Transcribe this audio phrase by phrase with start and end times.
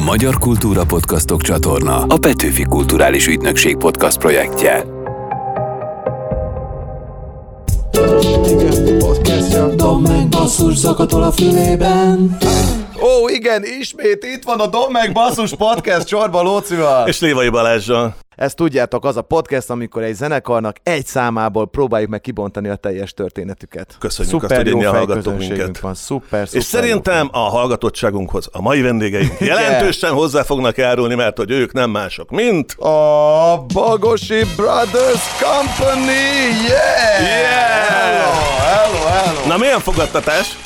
[0.00, 4.84] A Magyar Kultúra Podcastok csatorna a Petőfi Kulturális Ügynökség podcast projektje.
[8.44, 9.66] Igen, podcastja.
[9.66, 12.36] Dom meg basszus zakatol a fülében.
[13.00, 17.08] Ó, igen, ismét itt van a Dom meg Basszus Podcast Csorba Lócival.
[17.08, 18.14] És Lévai Balázsral.
[18.40, 23.12] Ezt tudjátok, az a podcast, amikor egy zenekarnak egy számából próbáljuk meg kibontani a teljes
[23.12, 23.96] történetüket.
[23.98, 25.80] Köszönjük szuper azt, hogy hallgattok fejközönségünk minket.
[25.82, 31.36] Van, szuper, szuper És szerintem a hallgatottságunkhoz a mai vendégeink jelentősen hozzá fognak járulni, mert
[31.36, 32.72] hogy ők nem mások, mint...
[32.72, 36.10] A Bagosi Brothers Company,
[36.68, 37.22] yeah!
[37.22, 37.88] Yeah!
[37.88, 39.48] Hello, hello, hello!
[39.48, 40.56] Na milyen fogadtatás?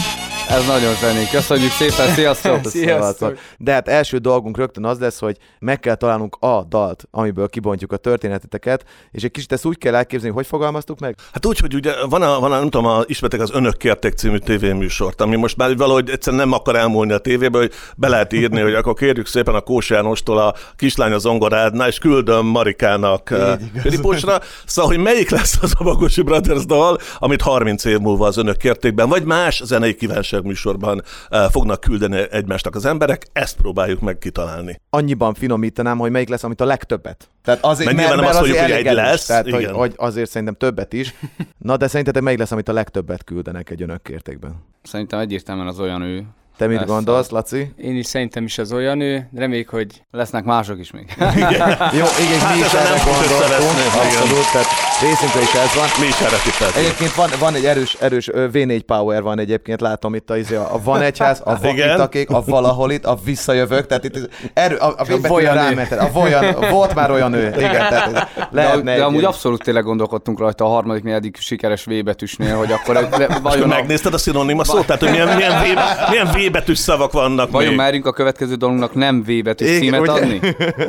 [0.49, 1.29] Ez nagyon zseni.
[1.31, 2.61] Köszönjük szépen, sziasztok!
[2.75, 3.39] Sziasztok.
[3.59, 7.93] De hát első dolgunk rögtön az lesz, hogy meg kell találnunk a dalt, amiből kibontjuk
[7.93, 11.17] a történeteteket, és egy kicsit ezt úgy kell elképzelni, hogy fogalmaztuk meg?
[11.33, 14.13] Hát úgy, hogy ugye van a, van a nem tudom, a, ismertek az Önök kérték
[14.13, 18.33] című tévéműsort, ami most már valahogy egyszerűen nem akar elmúlni a tévébe, hogy be lehet
[18.33, 23.31] írni, hogy akkor kérjük szépen a Kós Jánostól a kislány az zongorádnál, és küldöm Marikának
[23.31, 24.41] eh, Filiposra.
[24.67, 28.57] Szóval, hogy melyik lesz az a Bagosi Brothers dal, amit 30 év múlva az Önök
[28.57, 34.19] kértékben, vagy más zenei kívánság műsorban eh, fognak küldeni egymásnak az emberek, ezt próbáljuk meg
[34.19, 34.81] kitalálni.
[34.91, 37.29] Annyiban finomítanám, hogy melyik lesz, amit a legtöbbet.
[37.43, 39.75] Tehát azért, Mert nyilván nem azt azért mondjuk, hogy egy lesz, Tehát, hogy, igen.
[39.75, 41.15] hogy, azért szerintem többet is.
[41.59, 44.65] Na, de szerintetek melyik lesz, amit a legtöbbet küldenek egy önök kértékben?
[44.83, 46.25] Szerintem egyértelműen az olyan ő.
[46.57, 47.73] Te mit Lesz gondolsz, Laci?
[47.77, 51.05] Én is szerintem is az olyan ő, reméljük, hogy Lesznek mások is még.
[51.19, 54.23] Jó, igen, Hát mi is erre gondoltunk, igen.
[54.23, 54.67] abszolút, tehát
[55.01, 55.87] részünkre is ez van.
[56.01, 56.85] Mi is erre tippeltünk.
[56.85, 60.55] Egyébként van, van egy erős, erős ö, V4 power van egyébként, látom itt a, izé,
[60.55, 61.95] a van egyház, a van Igen.
[61.95, 65.99] itt a kék, a valahol itt, a visszajövök, tehát itt erő, a, a, a rámented,
[65.99, 69.85] a volyan, volt már olyan ő, igen, tehát De, lehetne de egy amúgy abszolút tényleg
[69.85, 74.19] gondolkodtunk rajta a harmadik, negyedik sikeres V betűsnél, hogy akkor de Vajon a, megnézted a
[74.19, 74.87] szinonima szót?
[74.87, 77.79] Tehát, hogy milyen, milyen, v, milyen v betűs szavak vannak vajon még?
[77.79, 80.11] merünk a következő dolunknak nem V betűs Igen, címet ugye?
[80.11, 80.41] adni?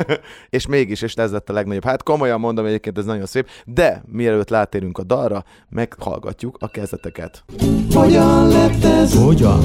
[0.56, 1.84] és mégis, és ez lett a legnagyobb.
[1.84, 7.44] Hát komolyan mondom, egyébként ez nagyon szép, de mielőtt látérünk a dalra, meghallgatjuk a kezdeteket.
[7.94, 9.22] Hogyan lett ez?
[9.24, 9.58] Hogyan?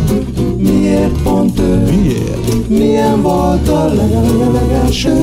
[0.57, 1.83] Miért pont ő?
[1.83, 2.67] Miért?
[2.67, 3.85] Milyen volt a
[4.51, 5.19] legelső?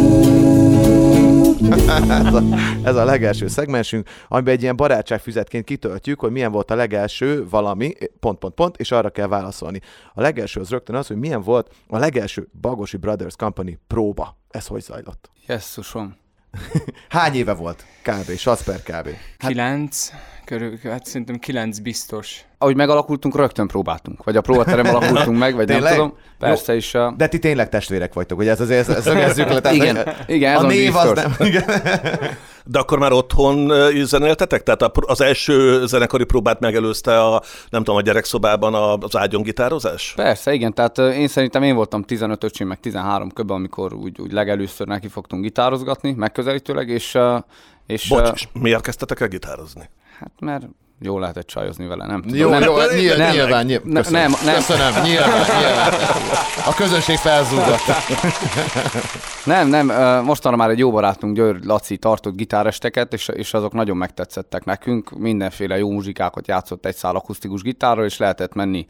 [2.09, 2.43] Ez, a,
[2.83, 7.93] ez a legelső szegmensünk, amiben egy ilyen barátságfüzetként kitöltjük, hogy milyen volt a legelső valami,
[8.21, 9.81] pont, pont, pont, és arra kell válaszolni.
[10.15, 14.37] A legelső az rögtön az, hogy milyen volt a legelső Bagosi Brothers Company próba.
[14.51, 15.31] Ez hogy zajlott?
[15.47, 16.17] Jesszusom.
[17.09, 17.85] Hány éve volt?
[18.03, 18.37] Kb.
[18.37, 19.09] Sac per kb.
[19.37, 20.11] kilenc,
[20.49, 22.45] körül, hát szerintem kilenc biztos.
[22.59, 24.25] Ahogy megalakultunk, rögtön próbáltunk.
[24.25, 26.15] Vagy a próbaterem alakultunk meg, vagy nem tudom.
[26.39, 26.95] Persze is.
[26.95, 27.15] A...
[27.17, 29.61] De ti tényleg testvérek vagytok, ugye ez azért ezt szögezzük le.
[29.61, 31.23] tehát, Igen, hogy igen, ez a az név az biztos.
[31.39, 31.47] nem.
[31.49, 31.65] Igen.
[32.65, 33.73] De akkor már otthon
[34.05, 34.63] zenéltetek?
[34.63, 40.13] Tehát az első zenekari próbát megelőzte a, nem tudom, a gyerekszobában a- az ágyon gitározás?
[40.17, 44.33] Persze, igen, tehát én szerintem én voltam 15 öcsém, meg 13 köbben, amikor úgy, úgy
[44.33, 47.19] legelőször neki fogtunk gitározgatni, megközelítőleg, és,
[47.87, 49.91] és Bocs, és miért kezdtetek el gitározni?
[50.19, 50.69] Hát mert
[51.01, 52.37] jól lehetett csajozni vele, nem tudom.
[52.39, 53.89] Jó, nem, jó, nem, nyilván, nem, nyilván, nyilván.
[53.89, 54.21] ne- Köszönöm.
[54.21, 54.55] nem, nem.
[54.55, 55.93] Köszönöm, nyilván, nyilván.
[56.67, 57.87] A közönség felzúgott.
[59.45, 59.87] nem, nem,
[60.25, 65.19] mostanra már egy jó barátunk, Győr Laci tartott gitáresteket, és, és azok nagyon megtetszettek nekünk.
[65.19, 68.87] Mindenféle jó muzsikákat játszott egy szál akusztikus gitárral, és lehetett menni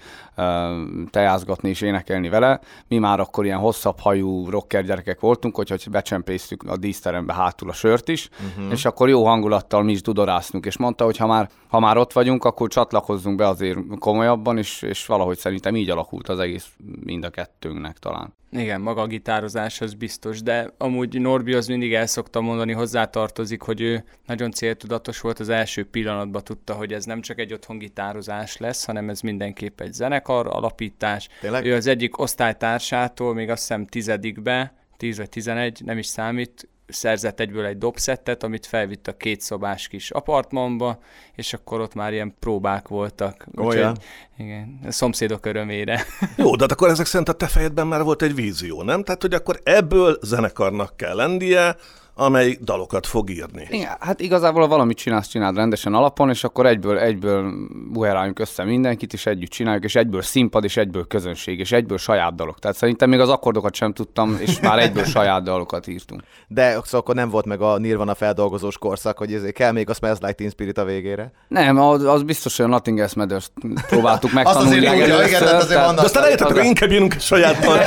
[1.10, 2.60] tejázgatni és énekelni vele.
[2.88, 7.72] Mi már akkor ilyen hosszabb hajú rocker gyerekek voltunk, hogy becsempésztük a díszterembe hátul a
[7.72, 8.72] sört is, uh-huh.
[8.72, 12.12] és akkor jó hangulattal mi is dudoráztunk, és mondta, hogy ha már, ha már ott
[12.12, 16.66] vagyunk, akkor csatlakozzunk be azért komolyabban, és, és valahogy szerintem így alakult az egész
[17.04, 18.36] mind a kettőnknek talán.
[18.50, 23.62] Igen, maga a gitározás az biztos, de amúgy Norbi az mindig el szokta mondani, hozzátartozik,
[23.62, 27.78] hogy ő nagyon céltudatos volt, az első pillanatban tudta, hogy ez nem csak egy otthon
[27.78, 31.28] gitározás lesz, hanem ez mindenképp egy zenekar alapítás.
[31.40, 31.66] Tényleg?
[31.66, 37.40] Ő az egyik osztálytársától, még azt hiszem tizedikbe, 10 vagy 11, nem is számít, szerzett
[37.40, 40.98] egyből egy dobszettet, amit felvitt a két szobás kis apartmanba,
[41.34, 43.46] és akkor ott már ilyen próbák voltak.
[43.56, 43.90] Olyan.
[43.90, 44.04] Úgyhogy,
[44.36, 46.04] igen, a szomszédok örömére.
[46.36, 49.02] Jó, de hát akkor ezek szerint a te fejedben már volt egy vízió, nem?
[49.02, 51.76] Tehát, hogy akkor ebből zenekarnak kell lennie,
[52.20, 53.66] amely dalokat fog írni.
[53.70, 57.52] Igen, hát igazából ha valamit csinálsz, csináld rendesen alapon, és akkor egyből, egyből
[57.92, 62.34] buheráljunk össze mindenkit, és együtt csináljuk, és egyből színpad, és egyből közönség, és egyből saját
[62.34, 62.58] dalok.
[62.58, 66.22] Tehát szerintem még az akkordokat sem tudtam, és már egyből saját dalokat írtunk.
[66.48, 69.94] De szóval akkor nem volt meg a Nirvana feldolgozós korszak, hogy ezért kell még a
[69.94, 71.32] Smells Like Teen Spirit a végére.
[71.48, 73.48] Nem, az, az biztos, hogy a Nothing Else Matters
[73.88, 76.58] próbáltuk Az megtanulni azért úgy, legelőször, igen, tehát azért tehát- vannak- De aztán eljöttek, akkor
[76.60, 77.80] az- inkább írunk egy saját dalt,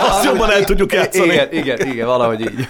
[0.00, 1.32] azt jobban el tudjuk játszani.
[1.32, 2.68] Igen, igen, igen, valahogy így.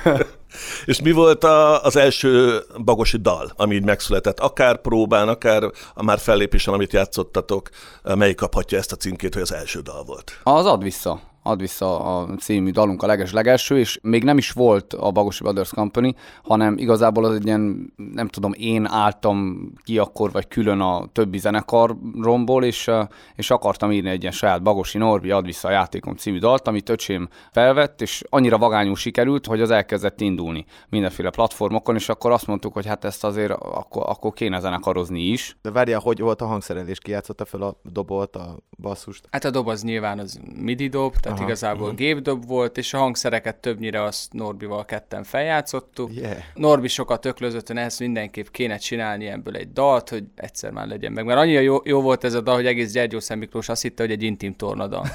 [0.84, 4.40] És mi volt a, az első bagosi dal, ami így megszületett?
[4.40, 5.62] Akár próbán, akár
[5.94, 7.68] a már fellépésen, amit játszottatok,
[8.02, 10.40] melyik kaphatja ezt a címkét, hogy az első dal volt?
[10.42, 11.29] Az ad vissza.
[11.42, 15.70] Ad vissza a című dalunk a leges-legelső, és még nem is volt a Bagosi Brothers
[15.70, 21.06] Company, hanem igazából az egy ilyen, nem tudom, én álltam ki akkor, vagy külön a
[21.12, 22.90] többi zenekaromból, és,
[23.34, 26.88] és akartam írni egy ilyen saját Bagosi Norbi ad vissza a játékom című dalt, amit
[26.88, 32.46] öcsém felvett, és annyira vagányul sikerült, hogy az elkezdett indulni mindenféle platformokon, és akkor azt
[32.46, 35.56] mondtuk, hogy hát ezt azért akkor, akkor kéne zenekarozni is.
[35.62, 36.98] De várja, hogy volt a hangszerelés?
[36.98, 39.28] Ki játszotta fel a dobolt, a basszust?
[39.30, 41.50] Hát a dob az nyilván az midi dob, tehát Aha.
[41.50, 41.98] igazából uh-huh.
[41.98, 46.14] gépdob volt, és a hangszereket többnyire azt Norbival ketten feljátszottuk.
[46.14, 46.36] Yeah.
[46.54, 51.12] Norbi sokat öklözött, hogy ezt mindenképp kéne csinálni ebből egy dalt, hogy egyszer már legyen
[51.12, 51.24] meg.
[51.24, 54.12] Mert annyira jó, jó volt ez a dal, hogy egész Gyergyó Miklós azt hitte, hogy
[54.12, 55.06] egy intim tornadal.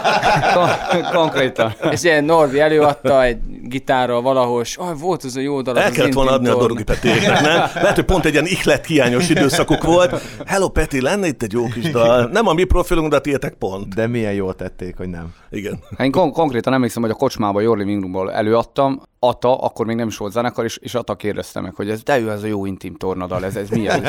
[0.54, 1.74] Kon- konkrétan.
[1.90, 5.78] És ilyen Norbi előadta egy gitárral valahol, és oh, volt az a jó dal.
[5.78, 7.56] El kellett volna adni a Dorogi Petéknek, nem?
[7.74, 10.22] Lehet, hogy pont egy ilyen ihlet hiányos időszakuk volt.
[10.46, 12.28] Hello Peti, lenne itt egy jó kis dal.
[12.32, 13.94] Nem a mi profilunk, de a pont.
[13.94, 15.34] De milyen jól tették, hogy nem.
[15.56, 15.78] Igen.
[15.98, 20.06] Én kon- konkrétan emlékszem, hogy a kocsmába, Your Living Roomból előadtam, Ata, akkor még nem
[20.08, 22.66] is volt zenekar, és, és Ata kérdezte meg, hogy ez de ő ez a jó
[22.66, 24.02] intim tornadal, ez, ez mi ez?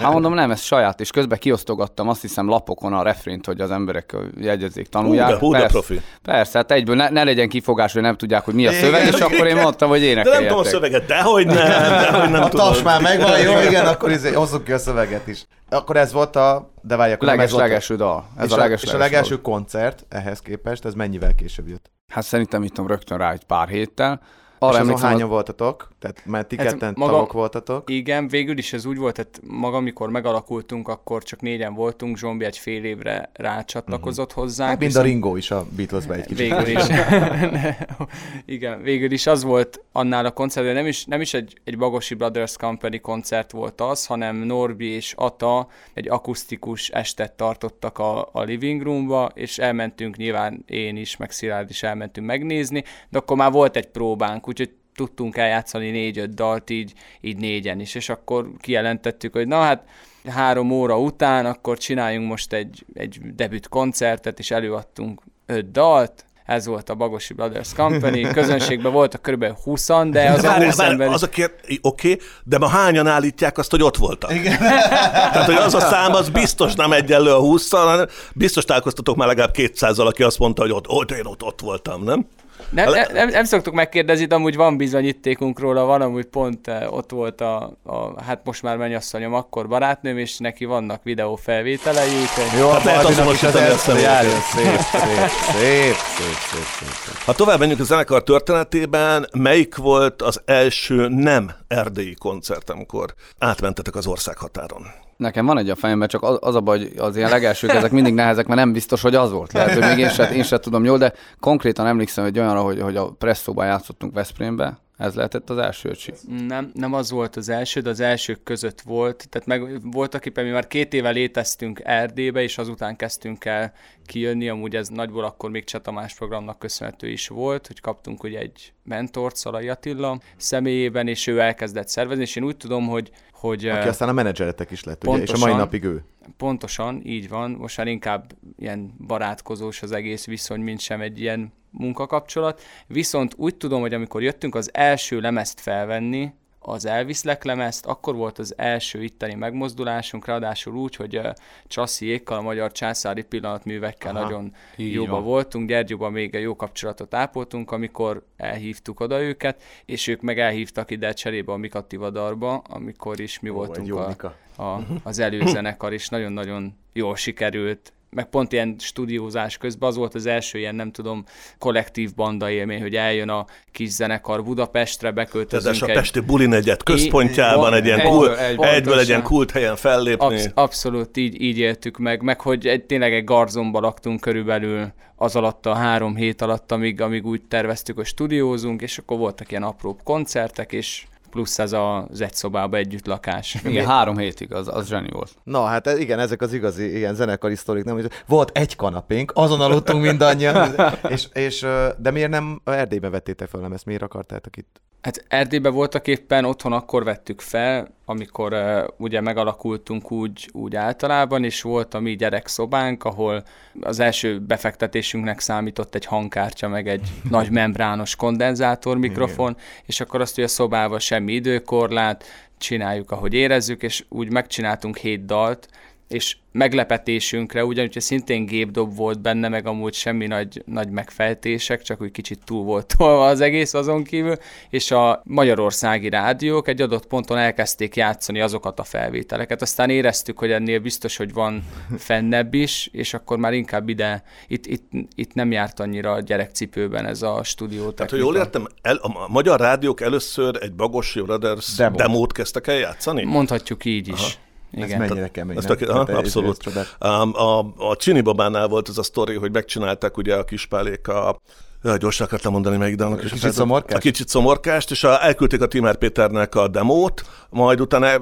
[0.00, 3.70] Hát mondom, nem, ez saját, és közben kiosztogattam azt hiszem lapokon a refrént, hogy az
[3.70, 5.26] emberek jegyezzék, tanulják.
[5.28, 6.00] Hú, de, hú, de persze, profi.
[6.22, 9.20] persze, hát egyből ne, ne, legyen kifogás, hogy nem tudják, hogy mi a szöveg, és
[9.20, 10.48] akkor én mondtam, hogy De nem énekeljetek.
[10.48, 11.56] tudom a szöveget, dehogy nem,
[12.10, 12.66] dehogy nem a tudom.
[12.66, 15.46] tas már megvan, jó, igen, akkor izé, hozzuk ki a szöveget is.
[15.70, 16.72] Akkor ez volt a...
[16.82, 18.24] De várj, akkor nem ez Leges, volt a- legelső dal.
[18.38, 21.90] Ez és, a, a, leges, és a legelső koncert ehhez képest, ez mennyivel később jött?
[22.12, 24.20] Hát szerintem itt rögtön rá egy pár héttel.
[24.58, 25.88] Arra és azon hányan az- voltatok?
[25.98, 27.90] Tehát mert ti ketten maga- tagok voltatok.
[27.90, 32.44] Igen, végül is ez úgy volt, tehát maga, amikor megalakultunk, akkor csak négyen voltunk, Zsombi
[32.44, 34.44] egy fél évre rácsatlakozott uh-huh.
[34.44, 34.70] hozzánk.
[34.70, 36.36] Hát mind a viszont- Ringo is a Beatlesbe egy kicsit.
[36.38, 36.82] Végül is.
[38.54, 42.14] Igen, végül is az volt annál a koncertben, nem is, nem is egy, egy Bagosi
[42.14, 48.42] Brothers Company koncert volt az, hanem Norbi és Ata egy akusztikus estet tartottak a, a
[48.42, 53.50] living roomba, és elmentünk nyilván én is, meg Szilárd is elmentünk megnézni, de akkor már
[53.52, 59.32] volt egy próbánk, úgyhogy tudtunk eljátszani négy-öt dalt így, így négyen is, és akkor kijelentettük,
[59.32, 59.84] hogy na hát
[60.28, 66.66] három óra után akkor csináljunk most egy, egy debüt koncertet, és előadtunk öt dalt, ez
[66.66, 69.44] volt a Bagosi Brothers Company, közönségben voltak kb.
[69.44, 71.08] 20 de az a Várj, 20 várj, ember...
[71.08, 71.50] az a kér...
[71.80, 74.34] Oké, okay, de ma hányan állítják azt, hogy ott voltak?
[74.34, 74.58] Igen.
[75.32, 79.28] Tehát, hogy az a szám, az biztos nem egyenlő a 20 hanem biztos találkoztatok már
[79.28, 82.26] legalább 200 aki azt mondta, hogy ott, ott én ott, ott voltam, nem?
[82.74, 86.92] Nem, nem, nem, nem szoktuk megkérdezni, de amúgy van bizonyítékunk róla, van amúgy pont eh,
[86.92, 92.58] ott volt a, a hát most már mennyasszonyom, akkor barátnőm, és neki vannak videófelvételei, úgyhogy
[92.58, 97.16] Jó, Hát lehet azonosítani a szép, szép, szép, szép, szép, szép, szép.
[97.24, 103.94] Ha tovább menjünk a zenekar történetében, melyik volt az első nem erdélyi koncert, amikor átmentetek
[103.94, 105.03] az országhatáron?
[105.16, 107.90] Nekem van egy a fejemben, csak az, az a baj, hogy az ilyen legelsők, ezek
[107.90, 109.52] mindig nehezek, mert nem biztos, hogy az volt.
[109.52, 112.80] Lehet, hogy még én sem, én sem tudom jól, de konkrétan emlékszem egy olyanra, hogy,
[112.80, 116.12] hogy a Presszóban játszottunk Veszprémbe, ez lehetett az első öcsi.
[116.46, 119.28] Nem, nem az volt az első, de az elsők között volt.
[119.28, 123.72] Tehát meg voltak éppen, mi már két éve léteztünk Erdélybe, és azután kezdtünk el
[124.06, 124.48] kijönni.
[124.48, 128.72] Amúgy ez nagyból akkor még Cseh Tamás programnak köszönhető is volt, hogy kaptunk ugye egy
[128.82, 133.88] mentort, Szalai Attila személyében, és ő elkezdett szervezni, és én úgy tudom, hogy, hogy Aki
[133.88, 135.12] aztán a menedzseretek is lett, ugye?
[135.12, 135.48] És a Pontosan.
[135.48, 136.04] mai napig ő.
[136.36, 137.50] Pontosan, így van.
[137.50, 142.62] Most már inkább ilyen barátkozós az egész viszony, mint sem egy ilyen munkakapcsolat.
[142.86, 146.32] Viszont úgy tudom, hogy amikor jöttünk az első lemezt felvenni,
[146.66, 151.32] az elviszlek lemezt, akkor volt az első itteni megmozdulásunk, ráadásul úgy, hogy uh,
[151.66, 155.22] Csassziékkal, a magyar császári pillanatművekkel Aha, nagyon jóba van.
[155.22, 160.90] voltunk, Gyergyóban még egy jó kapcsolatot ápoltunk, amikor elhívtuk oda őket, és ők meg elhívtak
[160.90, 166.76] ide cserébe a Mikativadarba, amikor is mi Ó, voltunk a, a, az előzenekar, és nagyon-nagyon
[166.92, 171.24] jól sikerült meg pont ilyen stúdiózás közben az volt az első ilyen, nem tudom,
[171.58, 175.96] kollektív banda élmény, hogy eljön a kis zenekar Budapestre, beköltözünk Tehát a egy...
[175.96, 180.24] Pesti Buli negyed központjában Így- egy ilyen kult, egyből- egyből egy ilyen kult helyen fellépni.
[180.24, 185.36] Absz- abszolút így, így éltük meg, meg hogy egy, tényleg egy garzomba laktunk körülbelül az
[185.36, 189.62] alatt a három hét alatt, amíg, amíg úgy terveztük, hogy stúdiózunk, és akkor voltak ilyen
[189.62, 191.04] apróbb koncertek, és
[191.34, 193.54] plusz ez az egy szobába együtt lakás.
[193.64, 195.36] Igen, három hétig, az, az zseni volt.
[195.44, 198.08] Na, hát igen, ezek az igazi ilyen zenekari sztorik, nem?
[198.26, 200.74] Volt egy kanapénk, azon aludtunk mindannyian,
[201.14, 201.66] és, és,
[201.98, 204.80] de miért nem Erdélybe vettétek fel, nem ezt miért akartátok itt?
[205.04, 211.44] Hát Erdélyben voltak éppen, otthon akkor vettük fel, amikor uh, ugye megalakultunk úgy, úgy általában,
[211.44, 213.44] és volt a mi gyerekszobánk, ahol
[213.80, 219.56] az első befektetésünknek számított egy hangkártya, meg egy nagy membrános kondenzátor mikrofon,
[219.86, 222.24] és akkor azt, hogy a szobával semmi időkorlát,
[222.58, 225.68] csináljuk, ahogy érezzük, és úgy megcsináltunk hét dalt,
[226.14, 232.10] és meglepetésünkre, ugyanúgy szintén gépdob volt benne, meg amúgy semmi nagy, nagy megfejtések, csak úgy
[232.10, 234.36] kicsit túl volt tolva az egész azon kívül,
[234.70, 239.62] és a magyarországi rádiók egy adott ponton elkezdték játszani azokat a felvételeket.
[239.62, 241.64] Aztán éreztük, hogy ennél biztos, hogy van
[241.98, 247.06] fennebb is, és akkor már inkább ide, itt, itt, itt nem járt annyira a gyerekcipőben
[247.06, 247.90] ez a stúdió.
[247.90, 251.96] Tehát, hogy jól értem, el, a magyar rádiók először egy Bagosi Brothers Demo.
[251.96, 253.24] demót kezdtek el játszani?
[253.24, 254.20] Mondhatjuk így is.
[254.20, 254.42] Aha.
[254.76, 255.02] Igen.
[255.02, 255.56] Ez mennyire kemény.
[255.56, 256.66] Ezt a, aha, abszolút.
[256.98, 261.40] A, a, a Csini Babánál volt ez a sztori, hogy megcsinálták ugye a kispálék a
[261.84, 263.18] Jaj, gyorsan akartam mondani melyik dalnak.
[263.18, 263.96] A kicsit szomorkást?
[263.96, 268.20] A kicsit szomorkást, és a, elküldték a Timár Péternek a demót, majd utána el,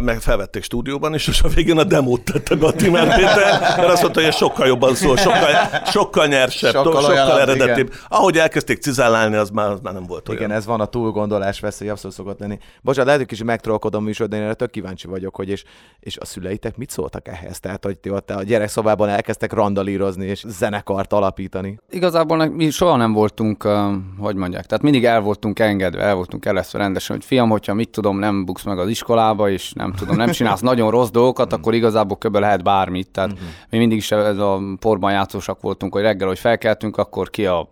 [0.00, 3.88] meg felvették stúdióban is, és a végén a demót tette be a Timár Péter, mert
[3.88, 5.50] azt mondta, hogy sokkal jobban szól, sokkal,
[5.86, 7.86] sokkal nyersebb, sokkal, sokkal olyan, eredetibb.
[7.86, 7.98] Igen.
[8.08, 10.40] Ahogy elkezdték cizálálni, az már, az már nem volt olyan.
[10.40, 12.58] Igen, ez van a túlgondolás veszély, abszolút szokott lenni.
[12.82, 15.64] Bocsánat, lehet, hogy kicsit megtrollkodom műsor, de én tök kíváncsi vagyok, hogy és,
[16.00, 17.60] és a szüleitek mit szóltak ehhez?
[17.60, 21.78] Tehát, hogy ti ott a gyerekszobában elkezdtek randalírozni és zenekart alapítani.
[21.90, 23.72] Igazából mi soha nem voltunk, uh,
[24.18, 27.88] hogy mondják, tehát mindig el voltunk engedve, el voltunk eleszve rendesen, hogy fiam, hogyha mit
[27.88, 31.74] tudom, nem buksz meg az iskolába, és nem tudom, nem csinálsz nagyon rossz dolgokat, akkor
[31.74, 32.36] igazából kb.
[32.36, 33.08] lehet bármit.
[33.10, 33.48] Tehát uh-huh.
[33.70, 37.68] mi mindig is ez a porban játszósak voltunk, hogy reggel, hogy felkeltünk, akkor ki a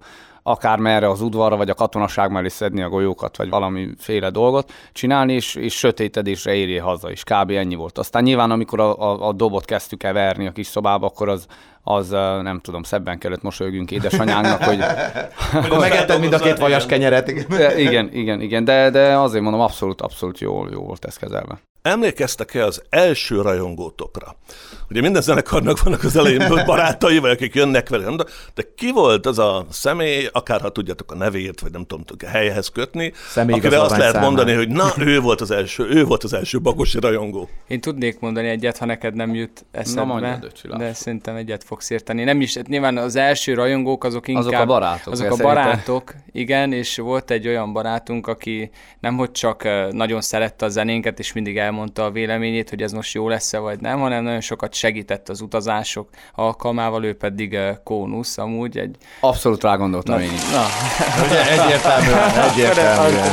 [0.48, 5.32] akár merre az udvarra, vagy a katonaság mellé szedni a golyókat, vagy valamiféle dolgot csinálni,
[5.32, 7.22] és, és sötétedésre érjél haza is.
[7.22, 7.50] Kb.
[7.50, 7.98] ennyi volt.
[7.98, 11.46] Aztán nyilván, amikor a, a, a dobot kezdtük el verni a kis szobába, akkor az,
[11.82, 12.08] az
[12.42, 14.78] nem tudom, szebben kellett mosolygünk édesanyánknak, hogy...
[15.64, 17.28] Akkor megetted mind a két vajas kenyeret.
[17.76, 21.67] igen, igen, igen, de, de azért mondom, abszolút, abszolút jól, jól volt ez kezelve.
[21.88, 24.36] Emlékeztek-e az első rajongótokra?
[24.90, 29.38] Ugye minden zenekarnak vannak az elején barátai, vagy akik jönnek vele, de ki volt az
[29.38, 33.96] a személy, akár ha tudjátok a nevét, vagy nem tudom, a helyhez kötni, akire azt
[33.96, 34.22] lehet számán.
[34.22, 37.48] mondani, hogy na, ő volt az első, ő volt az első bagosi rajongó.
[37.66, 41.90] Én tudnék mondani egyet, ha neked nem jut eszedbe, na, mondjad, de szerintem egyet fogsz
[41.90, 42.24] érteni.
[42.24, 44.44] Nem is, nyilván az első rajongók azok inkább...
[44.44, 45.12] Azok a barátok.
[45.12, 50.64] Azok a barátok, igen, és volt egy olyan barátunk, aki nem hogy csak nagyon szerette
[50.64, 54.22] a zenénket, és mindig elmondta a véleményét, hogy ez most jó lesz-e vagy nem, hanem
[54.22, 58.96] nagyon sokat segített az utazások alkalmával, ő pedig uh, Kónusz amúgy egy...
[59.20, 60.50] Abszolút rá gondoltam én is.
[60.50, 60.64] Na.
[61.26, 63.32] Ugye egyértelműen, egyértelműen.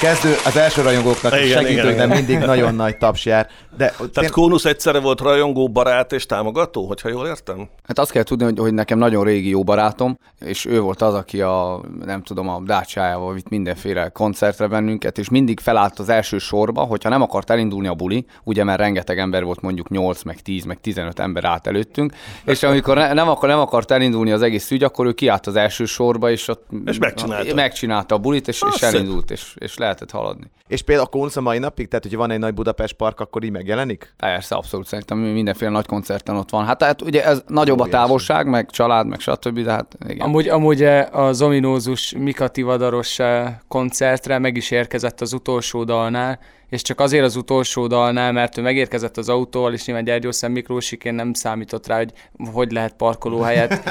[0.00, 3.48] Kezdő, az első rajongóknak segítőknek mindig nagyon nagy taps jár.
[3.76, 4.30] De, Tehát én...
[4.30, 7.68] Kónusz egyszerre volt rajongó, barát és támogató, hogyha jól értem?
[7.84, 11.14] Hát azt kell tudni, hogy, hogy nekem nagyon régi jó barátom, és ő volt az,
[11.14, 16.38] aki a, nem tudom, a dácsájával vitt mindenféle koncertre bennünket, és mindig felállt az első
[16.38, 20.40] sorba, hogyha nem akart elindulni a buli, ugye mert rengeteg ember volt, mondjuk 8, meg
[20.40, 22.12] 10, meg 15 ember át előttünk,
[22.44, 25.56] és amikor ne, nem, akar, nem akart elindulni az egész ügy, akkor ő kiállt az
[25.56, 30.10] első sorba, és ott és megcsinálta, megcsinálta a bulit, és, és elindult, és, és lehetett
[30.10, 30.50] haladni.
[30.68, 33.44] És például a Kunsz a mai napig, tehát hogyha van egy nagy Budapest park, akkor
[33.44, 34.14] így megjelenik?
[34.16, 36.64] Persze, abszolút szerintem mindenféle nagy koncerten ott van.
[36.64, 39.60] Hát tehát ugye ez nagyobb a távolság, meg család, meg stb.
[39.60, 40.26] De hát igen.
[40.26, 46.38] Amúgy, amúgy eh, az ominózus Mika Tivadaros eh, koncertre meg is érkezett az utolsó dalnál,
[46.70, 51.14] és csak azért az utolsó dalnál, mert ő megérkezett az autóval, és nyilván Gyergyószem Miklósikén
[51.14, 52.12] nem számított rá, hogy
[52.52, 53.82] hogy lehet parkolóhelyet.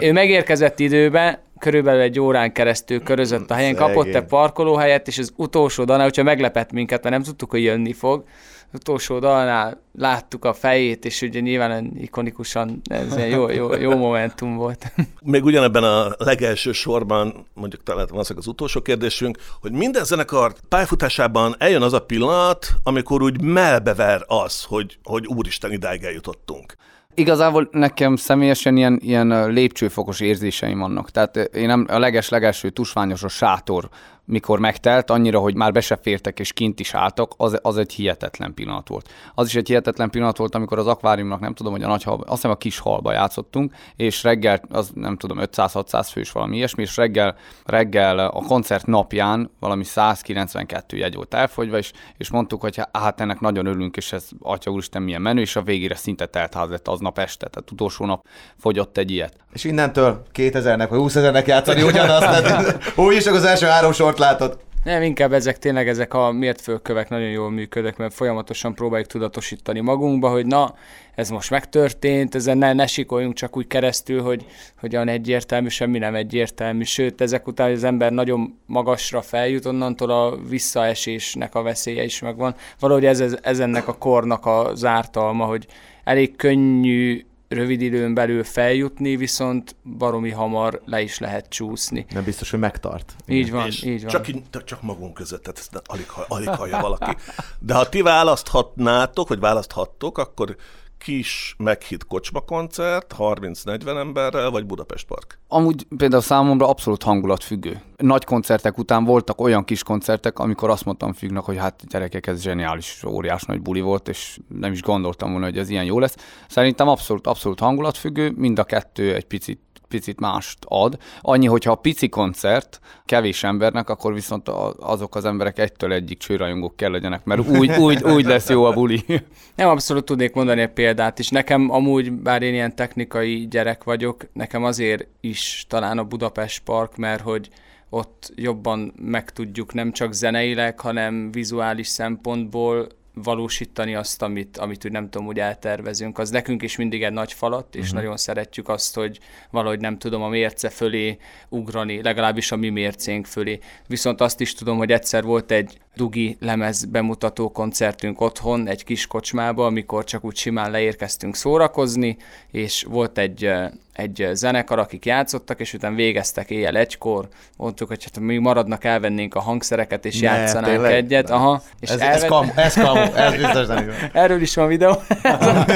[0.00, 5.32] ő megérkezett időben, körülbelül egy órán keresztül körözött a helyen, kapott egy parkolóhelyet, és az
[5.36, 8.24] utolsó dalnál, hogyha meglepett minket, mert nem tudtuk, hogy jönni fog,
[8.74, 13.96] az utolsó dalnál láttuk a fejét, és ugye nyilván ikonikusan ez egy jó, jó, jó
[13.96, 14.92] momentum volt.
[15.22, 21.54] Még ugyanebben a legelső sorban, mondjuk talán az az utolsó kérdésünk, hogy minden zenekar pályafutásában
[21.58, 26.74] eljön az a pillanat, amikor úgy melbever az, hogy, hogy úristen, idáig eljutottunk.
[27.14, 31.10] Igazából nekem személyesen ilyen, ilyen lépcsőfokos érzéseim vannak.
[31.10, 33.88] Tehát én nem, a leges-legelső tusványos a sátor
[34.24, 37.92] mikor megtelt, annyira, hogy már be se fértek és kint is álltak, az, az egy
[37.92, 39.08] hihetetlen pillanat volt.
[39.34, 42.22] Az is egy hihetetlen pillanat volt, amikor az akváriumnak nem tudom, hogy a nagy halba,
[42.22, 46.82] azt hiszem a kis halba játszottunk, és reggel, az nem tudom, 500-600 fős valami ilyesmi,
[46.82, 52.80] és reggel, reggel a koncert napján valami 192 jegy volt elfogyva, és, és mondtuk, hogy
[52.92, 56.54] hát ennek nagyon örülünk, és ez atya úristen milyen menő, és a végére szinte telt
[56.54, 58.26] ház lett aznap este, tehát utolsó nap
[58.58, 59.36] fogyott egy ilyet.
[59.52, 64.18] És innentől 2000-nek vagy 20 ezernek játszani ugyanazt, úgy is csak az első három sort
[64.18, 64.58] látod.
[64.84, 70.30] Nem, inkább ezek tényleg ezek a mértfőkövek nagyon jól működnek, mert folyamatosan próbáljuk tudatosítani magunkba,
[70.30, 70.74] hogy na,
[71.14, 74.46] ez most megtörtént, ezen ne, ne sikoljunk csak úgy keresztül, hogy,
[74.80, 76.82] hogy olyan egyértelmű, semmi nem egyértelmű.
[76.82, 82.54] Sőt, ezek után, az ember nagyon magasra feljut, onnantól a visszaesésnek a veszélye is megvan.
[82.78, 85.66] Valahogy ez, ez, ez ennek a kornak az ártalma, hogy
[86.04, 92.06] elég könnyű rövid időn belül feljutni, viszont baromi hamar le is lehet csúszni.
[92.10, 93.14] Nem biztos, hogy megtart.
[93.26, 94.10] Így van, és így van.
[94.10, 97.16] Csak, csak magunk között, tehát ezt alig, alig hallja valaki.
[97.58, 100.56] De ha ti választhatnátok, vagy választhattok, akkor
[100.98, 105.38] kis meghitt kocsma koncert, 30-40 emberrel, vagy Budapest Park?
[105.48, 107.80] Amúgy például számomra abszolút hangulatfüggő.
[107.96, 112.42] Nagy koncertek után voltak olyan kis koncertek, amikor azt mondtam függnek, hogy hát gyerekek, ez
[112.42, 116.16] zseniális, óriás nagy buli volt, és nem is gondoltam volna, hogy ez ilyen jó lesz.
[116.48, 119.60] Szerintem abszolút, abszolút hangulatfüggő, mind a kettő egy picit
[119.94, 120.98] picit mást ad.
[121.20, 124.48] Annyi, hogyha a pici koncert kevés embernek, akkor viszont
[124.78, 128.72] azok az emberek egytől egyik csőrajongók kell legyenek, mert úgy, úgy, úgy lesz jó a
[128.72, 129.04] buli.
[129.56, 131.28] Nem abszolút tudnék mondani egy példát is.
[131.28, 136.96] Nekem amúgy, bár én ilyen technikai gyerek vagyok, nekem azért is talán a Budapest Park,
[136.96, 137.48] mert hogy
[137.90, 145.10] ott jobban megtudjuk nem csak zeneileg, hanem vizuális szempontból valósítani azt, amit, amit úgy nem
[145.10, 146.18] tudom, úgy eltervezünk.
[146.18, 147.96] Az nekünk is mindig egy nagy falat, és uh-huh.
[147.96, 149.18] nagyon szeretjük azt, hogy
[149.50, 151.16] valahogy nem tudom a mérce fölé
[151.48, 153.58] ugrani, legalábbis a mi mércénk fölé.
[153.86, 159.06] Viszont azt is tudom, hogy egyszer volt egy dugi lemez bemutató koncertünk otthon, egy kis
[159.06, 162.16] kocsmába, amikor csak úgy simán leérkeztünk szórakozni,
[162.50, 163.50] és volt egy
[163.94, 169.34] egy zenekar, akik játszottak, és utána végeztek éjjel egykor, mondtuk, hogy hát mi maradnak, elvennénk
[169.34, 170.92] a hangszereket, és ne, játszanánk tényleg?
[170.92, 171.30] egyet.
[171.30, 172.16] Aha, és ez, elven...
[172.16, 174.94] ez, kamu, ez kamu, ez biztos nem Erről is van videó.
[175.22, 175.66] ez, a,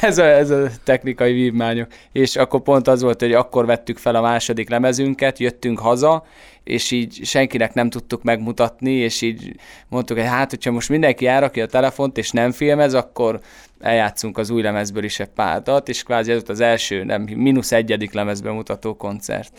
[0.00, 1.88] ez, a, ez a technikai vívmányok.
[2.12, 6.24] És akkor pont az volt, hogy akkor vettük fel a második lemezünket, jöttünk haza,
[6.64, 9.54] és így senkinek nem tudtuk megmutatni, és így
[9.88, 13.40] mondtuk, hogy hát, hogyha most mindenki elrakja a telefont, és nem filmez, akkor
[13.80, 18.12] eljátszunk az új lemezből is egy párat, és kvázi ez az első, nem, mínusz egyedik
[18.12, 19.52] lemezben mutató koncert.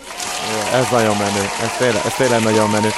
[0.73, 2.89] Ez nagyon menő, ez tényleg, ez tényleg nagyon menő.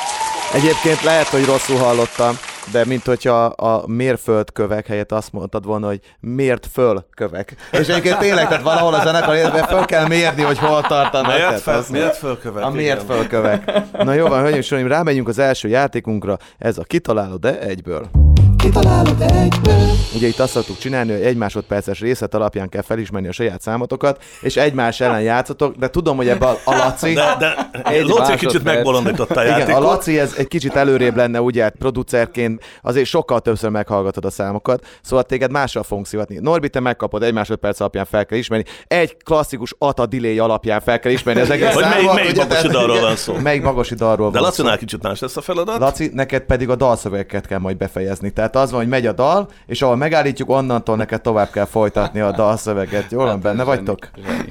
[0.53, 2.38] Egyébként lehet, hogy rosszul hallottam,
[2.71, 7.55] de mint hogyha a mérföldkövek helyett azt mondtad volna, hogy mért föl kövek.
[7.71, 11.38] És egyébként tényleg, tehát valahol a zenekar életben föl kell mérni, hogy hol tartanak.
[11.38, 12.63] Miért, fel, miért fölkövek?
[12.63, 13.71] A miért fölkövek.
[14.03, 18.28] Na jó van, hölgyeim és rámegyünk az első játékunkra, ez a kitalálod de egyből
[18.59, 19.87] kitalálod egyből.
[20.15, 24.23] Ugye itt azt szoktuk csinálni, hogy egy másodperces részlet alapján kell felismerni a saját számotokat,
[24.41, 27.13] és egymás ellen játszotok, de tudom, hogy ebbe a, Laci...
[27.13, 29.69] De, de egy Laci kicsit megbolondította a játékot.
[29.69, 34.29] Igen, a Laci ez egy kicsit előrébb lenne, ugye, producerként azért sokkal többször meghallgatod a
[34.29, 36.38] számokat, szóval téged mással fogunk szivatni.
[36.41, 40.99] Norbi, te megkapod, egy másodperc alapján fel kell ismerni, egy klasszikus ATA delay alapján fel
[40.99, 42.13] kell ismerni az egész hogy számot.
[42.13, 43.36] Melyik, melyik magosi dalról van szó?
[43.36, 44.51] Melyik magosi dalról de van.
[44.55, 45.79] De Laci kicsit más lesz a feladat.
[45.79, 48.31] Laci, neked pedig a dalszövegeket kell majd befejezni.
[48.31, 52.19] Tehát az van, hogy megy a dal, és ahol megállítjuk, onnantól neked tovább kell folytatni
[52.19, 53.12] a dalszöveget.
[53.12, 54.09] Jól van, hát, benne vagytok?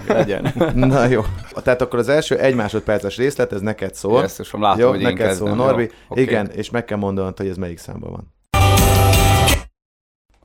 [0.09, 0.53] Legyen.
[0.75, 1.23] Na jó.
[1.63, 4.21] Tehát akkor az első egy másodperces részlet, ez neked szól.
[4.21, 5.83] Most látom, jó, hogy neked én szól, Norbi.
[5.83, 6.23] Jó, okay.
[6.23, 8.37] Igen, és meg kell mondanod, hogy ez melyik számban van.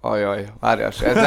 [0.05, 1.01] Ajaj, várjás.
[1.01, 1.17] Ez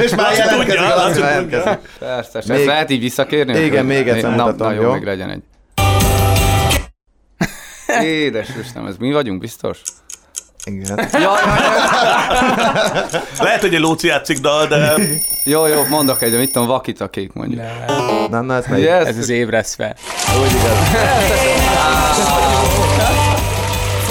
[0.00, 1.78] és már jelentkezik.
[1.98, 2.56] Persze, még...
[2.56, 3.58] ezt lehet így visszakérni?
[3.58, 4.92] Igen, még egyszer mutatom, na, jó?
[4.92, 5.42] Még legyen egy.
[8.04, 9.82] Édes Istenem, ez mi vagyunk, biztos?
[10.64, 11.08] Igen.
[11.12, 11.36] Ja, ja,
[13.12, 13.20] ja.
[13.38, 14.94] Lehet, hogy egy Lóci játszik dal, de...
[15.44, 17.60] Jó, jó, mondok egy, mit tudom, vakit a kék mondjuk.
[18.30, 19.06] Na, na, ez, yes.
[19.06, 19.96] ez az ébresz fel.
[20.40, 20.78] Úgy igaz.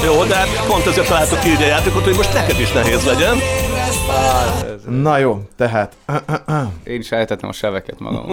[0.03, 3.37] Jó, de hát pont ezért találtuk így a játékot, hogy most neked is nehéz legyen.
[4.88, 5.95] Na jó, tehát.
[6.84, 8.29] Én is eltettem a seveket magam.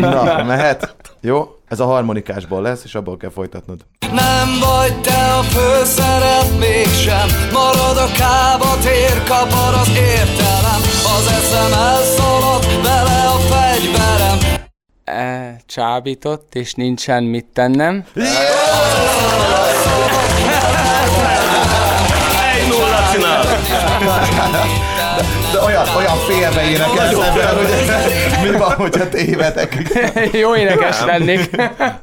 [0.00, 0.94] Na, mehet?
[1.20, 3.80] Jó, ez a harmonikásból lesz, és abból kell folytatnod.
[4.12, 10.80] Nem vagy te a főszerep mégsem, marad a kába tér, kapar az értelem,
[11.16, 14.38] az eszem elszaladt, vele a fegyverem.
[15.04, 18.04] E, csábított, és nincsen mit tennem.
[18.14, 18.24] Egy
[25.64, 27.68] olyan, olyan félbe énekelsz ebben, hogy
[28.50, 29.76] mi van, hogyha tévedek.
[30.42, 31.56] Jó énekes lennék.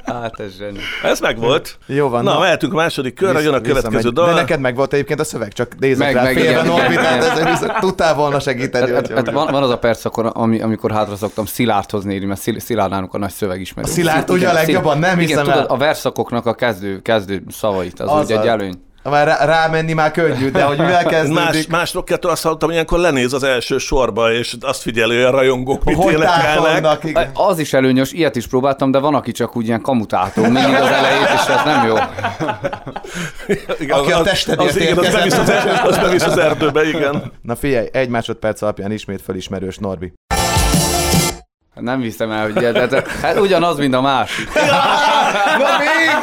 [0.06, 0.80] Hát ez zseni.
[1.04, 1.78] Ez meg volt.
[1.86, 2.24] Jó van.
[2.24, 2.40] Na, na.
[2.40, 4.28] mehetünk a második körre, jön a következő dal.
[4.28, 7.40] De neked meg volt egyébként a szöveg, csak nézzük meg, rá meg, félbe, Norbi, tehát
[7.40, 8.92] ez, tudtál volna segíteni.
[8.92, 12.42] Hát, hát, van, van, az a perc, akkor, ami, amikor hátra szoktam Szilárdhoz nézni, mert
[12.60, 13.90] Szilárdnának a nagy szövegismerő.
[13.90, 18.12] A Szilárd ugye a legjobban, nem hiszem tudod, a verszakoknak a kezdő, kezdő szavait, az,
[18.12, 21.44] az ugye egy előny már rá, rámenni már könnyű, de hogy mivel kezdődik...
[21.44, 25.24] Más, más rockettől azt hallottam, hogy ilyenkor lenéz az első sorba, és azt figyeli, hogy
[25.24, 27.30] a rajongók mit hogy énekelnek.
[27.34, 30.90] Az is előnyös, ilyet is próbáltam, de van, aki csak úgy ilyen kamutától mindig az
[30.90, 31.96] elejét, és ez nem jó.
[33.80, 35.52] igen, aki a testedért az, igen, az, bevisz az,
[35.84, 37.32] az bevisz az erdőbe, igen.
[37.42, 40.14] Na figyelj, egy másodperc alapján ismét felismerős Norbi.
[41.76, 44.54] Nem viszem el, hogy de, de, hát ugyanaz, mint a másik.
[44.54, 46.15] Na végre,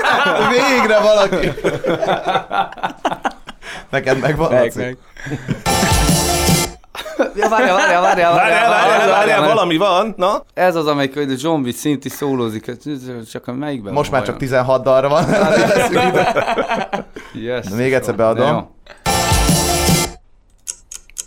[0.82, 1.52] végre valaki.
[3.90, 4.96] Neked megvan, meg, meg.
[7.34, 10.44] Ja, várjál, várjál, várjál, várjál, várjál, várjál, valami van, na?
[10.54, 12.70] Ez az, amelyik hogy zombi szinti szólózik,
[13.30, 15.24] csak a melyikben Most már csak 16 dalra van.
[17.32, 18.70] yes, Na, még egyszer beadom.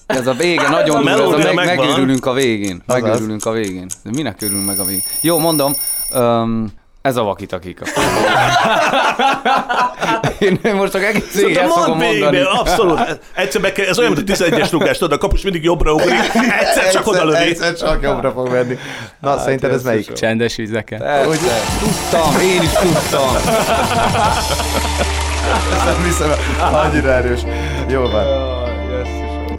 [0.06, 2.84] Ez a vége nagyon A durva, ez a meg, megőrülünk a végén.
[2.86, 3.88] Megőrülünk a végén.
[4.04, 5.04] De minek örülünk meg a végén?
[5.22, 5.74] Jó, mondom,
[6.16, 6.74] um,
[7.06, 7.86] ez a vakitakika.
[10.40, 12.46] Én most csak egész végig ezt fogom végig, mondani.
[12.60, 13.20] abszolút.
[13.34, 16.32] Egyszer meg kell, ez olyan, mint a 11-es rugás, tudod, a kapus mindig jobbra ugrik,
[16.60, 17.38] egyszer csak oda lövi.
[17.38, 18.78] Egyszer csak jobbra fog menni.
[19.20, 20.14] Na, szerinted ez melyik?
[20.14, 21.00] Csendes vizeken.
[21.00, 23.30] Persze, tudtam, én is tudtam.
[25.86, 26.32] Nem hiszem,
[26.72, 27.40] annyira erős.
[27.88, 28.65] Jó van.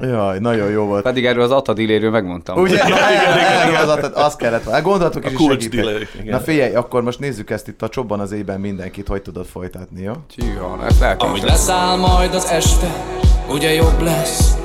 [0.03, 1.03] Jaj, nagyon jó volt.
[1.03, 2.59] Pedig erről az Atadiléről megmondtam.
[2.59, 2.77] Ugye?
[2.89, 4.83] Na, igen, igen, az, az, az kellett volna.
[4.83, 6.05] Gondoltuk is, igen.
[6.25, 10.03] Na figyelj, akkor most nézzük ezt itt a csobban az ében mindenkit, hogy tudod folytatni,
[10.03, 10.13] jó?
[10.37, 13.05] Csíha, ezt kell Ahogy leszáll majd az este,
[13.51, 14.57] ugye jobb lesz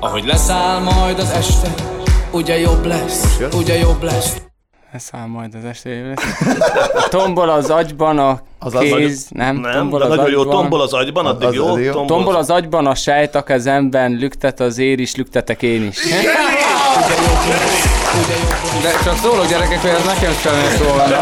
[0.00, 1.74] Ahogy leszáll majd az este,
[2.32, 3.38] ugye jobb lesz?
[3.52, 4.43] Ugye jobb lesz
[4.94, 6.14] Leszáll majd az estélyre.
[7.08, 10.54] Tombol az agyban a Az az kéz, nem, Nem, tombol de az nagyon jó, agyban.
[10.56, 11.66] tombol az agyban, addig Az- jó.
[11.66, 12.04] az jó.
[12.04, 15.98] Tombol az agyban a sejt a kezemben, lüktet az ér is, lüktetek én is.
[18.82, 21.20] De csak szólok gyerekek, hogy ez nekem sem szólna.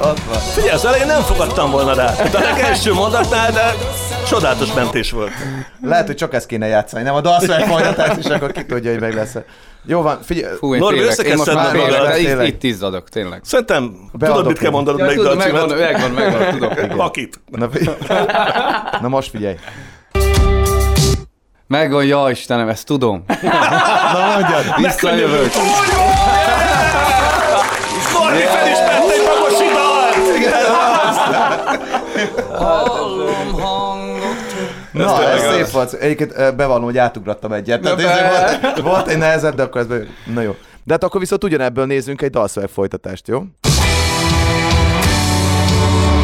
[0.00, 2.14] Az Figyelj, az elején nem fogadtam volna rá.
[2.30, 3.74] De a legelső mondatnál, de
[4.28, 5.30] csodálatos mentés volt.
[5.82, 9.00] Lehet, hogy csak ezt kéne játszani, nem a dalszöveg folytatást, és akkor ki tudja, hogy
[9.00, 9.34] meg lesz
[9.84, 12.46] Jó van, figyelj, Fú, én Norbi, félek, össze én most már félek, itt, Tényleg.
[12.46, 13.40] itt izzadok, tényleg.
[13.44, 16.92] Szerintem Beadok tudod, mit kell mondanod, Ja, tudom, megvan, megvan, megvan, tudok.
[16.96, 17.40] Vakit.
[17.46, 17.96] na, figyelj.
[19.00, 19.56] na most figyelj.
[21.66, 23.24] Megvan, ja Istenem, ezt tudom.
[24.12, 24.64] Na mondjad.
[24.76, 25.50] Visszajövök.
[28.12, 30.16] Norbi felismert egy magosi dalt!
[32.58, 33.01] Hallom hangot
[35.04, 35.92] Na, ez szép volt.
[35.92, 37.80] Egyébként bevallom, hogy átugrottam egyet.
[37.80, 39.96] Tehát be- volt, volt egy nehezebb, de akkor ez be...
[40.34, 40.54] Na jó.
[40.84, 43.42] De hát akkor viszont ugyanebből nézzünk egy dalszöveg folytatást, jó?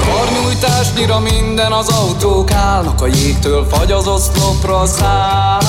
[0.05, 5.63] Karnyújtásnyira minden az autók állnak A jégtől fagy az oszlopra száll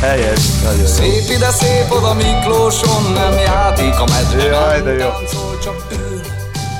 [0.00, 0.60] Helyes.
[0.62, 0.84] Nagyon jó.
[0.86, 5.08] Szép ide, szép oda, Miklóson nem játék A medve Jaj, de nem jó.
[5.08, 6.20] táncol, csak ül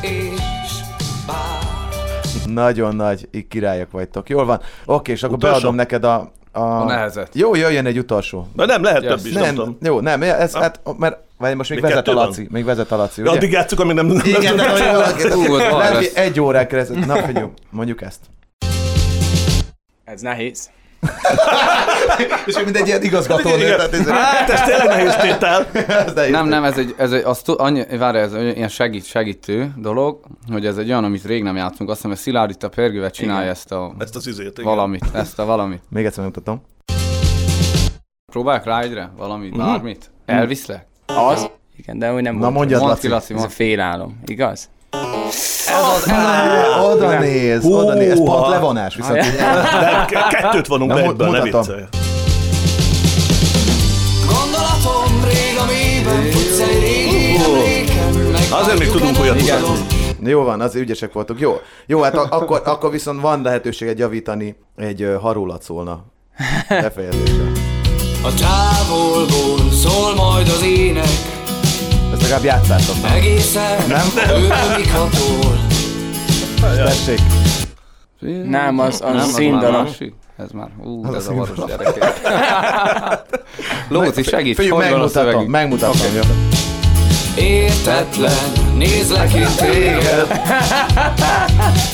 [0.00, 0.70] és
[1.26, 1.58] vár
[2.46, 4.28] Nagyon nagy így királyok vagytok.
[4.28, 4.60] Jól van.
[4.84, 5.54] Oké, és akkor Utolsó?
[5.56, 6.32] beadom neked a...
[6.52, 7.28] A, A nehezet.
[7.32, 8.46] Jó, jöjjön egy utolsó.
[8.56, 9.12] De nem, lehet Yes.
[9.14, 9.76] több is, nem Nem, tudom.
[9.82, 12.12] jó, nem, ez, hát, mert vagy most még, Még vezet a?
[12.12, 12.46] Laci.
[12.50, 13.30] Még vezet a Laci, ugye?
[13.30, 14.06] addig játszuk, amíg nem...
[14.06, 15.36] nem Igen, de nem- nagyon jó.
[15.36, 16.24] Ú, ott van Lehet, hogy lesz.
[16.24, 16.98] egy órán keresztül.
[16.98, 18.18] Na, figyelj, mondjuk ezt.
[20.04, 20.70] Ez nehéz.
[22.46, 25.66] És mint egy ilyen igazgató nő, tehát ez, Hát, ez tényleg nehéz tétel.
[26.06, 26.30] ez nehéz.
[26.32, 30.20] Nem, nem, ez egy, ez egy az, annyi, várj, ez egy ilyen segít, segítő dolog,
[30.52, 31.88] hogy ez egy olyan, amit rég nem játszunk.
[31.90, 33.52] Azt hiszem, hogy Szilárd itt a Pergővel csinálja Igen.
[33.52, 34.64] ezt a Ezt az izét, igen.
[34.64, 35.82] valamit, ezt a valamit.
[35.94, 36.62] Még egyszer megmutatom.
[38.32, 39.10] Próbálják rá egyre?
[39.16, 40.10] Valamit, bármit?
[40.26, 40.86] Elviszlek?
[41.06, 41.50] Az?
[41.76, 42.52] Igen, de hogy nem Na mondtam.
[42.52, 43.00] mondjad, Laci.
[43.00, 44.68] ki, Laci, Ez a félálom, igaz?
[46.08, 48.10] Á, Oda néz, oda néz.
[48.10, 48.34] Ez Húha.
[48.40, 49.24] pont levonás, viszont Ah,
[49.80, 51.82] De ke- kettőt vonunk Na, le egyből, ne viccelj.
[54.26, 60.28] Gondolatom rég a mélyben futsz egy régi emléken meg Azért még tudunk olyat mutatni.
[60.30, 61.40] Jó van, az ügyesek voltok.
[61.40, 66.04] Jó, jó hát a- akkor, akkor viszont van lehetőséget javítani egy harulat szólna
[66.68, 67.42] befejezésre.
[68.22, 71.08] A távolból szól majd az ének
[72.24, 73.12] legalább játszátok, nem?
[73.12, 74.06] Egészen Nem?
[74.28, 75.58] őrömig hatol
[76.84, 77.20] Tessék.
[78.44, 80.14] Nem, az- az nem, másik.
[80.38, 81.66] Ez már, ú, Az de a színdalom.
[81.66, 82.20] gyerekek.
[83.88, 86.20] Lóci, segíts, Figyelj, hogy van a megmutatom, megmutatom, jó.
[87.36, 90.40] Értetlen, nézlek én téged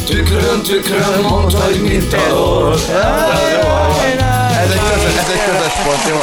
[0.07, 6.17] Tükrön, tükrön, mondd, hogy mit talol Ez egy közös, ez egy közös pont, jó.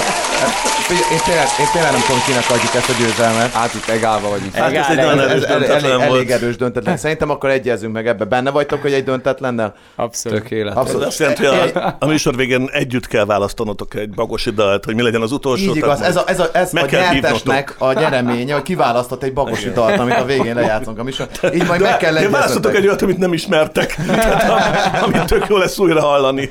[1.12, 3.52] Én tényleg, én tényleg nem tudom, kinek adjuk ezt a győzelmet.
[3.52, 4.54] Hát itt egálva vagyunk.
[4.54, 6.98] Hát ez egy Ez, erős döntetlen elég, elég erős döntetlen.
[7.08, 8.26] Szerintem akkor egyezünk meg ebbe.
[8.26, 9.76] Benne vagytok, hogy egy döntetlennel?
[9.96, 10.42] Abszolút.
[10.42, 10.80] Tökéletes.
[10.80, 11.02] Abszolút.
[11.02, 14.96] Ez azt jelenti, hogy a, a műsor végén együtt kell választanotok egy bagosi dalt, hogy
[14.96, 15.70] mi legyen az utolsó.
[15.70, 19.24] Így igaz, ez a, ez a, ez meg a kell nyertesnek a nyereménye, hogy kiválasztott
[19.24, 21.28] egy bagosi dalt, amit a végén lejátszunk a műsor.
[21.54, 25.58] Így majd meg kell De választotok egy olyat, amit nem ismertek, tehát, amit tök jó
[25.58, 26.50] lesz újra hallani.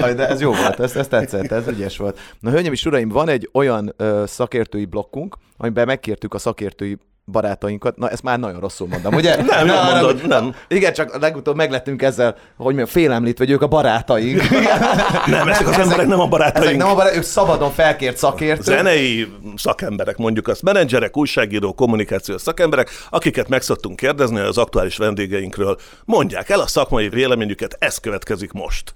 [0.00, 2.18] Aj, de ez jó volt, ez, ez tetszett, ez ügyes volt.
[2.40, 6.98] Na, hölgyeim és uraim, van egy olyan ö, szakértői blokkunk, amiben megkértük a szakértői
[7.30, 7.96] barátainkat.
[7.96, 9.36] Na, ezt már nagyon rosszul mondom, ugye?
[9.42, 10.54] Nem, nem hanem- mondod, nem.
[10.68, 14.42] Igen, csak legutóbb meglettünk ezzel, hogy mondjam, félemlítve, hogy ők a barátaink.
[15.26, 16.66] Nem, ezek az emberek nem a barátaink.
[16.66, 18.64] Ezek nem a barátaink, ők szabadon felkért szakértők.
[18.64, 25.76] zenei szakemberek, mondjuk azt, menedzserek, újságíró, kommunikációs szakemberek, akiket meg szoktunk kérdezni az aktuális vendégeinkről.
[26.04, 28.94] Mondják el a szakmai véleményüket, ez következik most.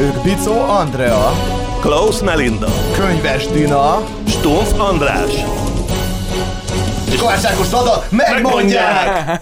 [0.00, 1.32] Ők Bicó Andrea,
[1.80, 5.32] Klaus Melinda, Könyves Dina, Stumpf András,
[7.18, 9.40] Kovács Ákos Dada, megmondják!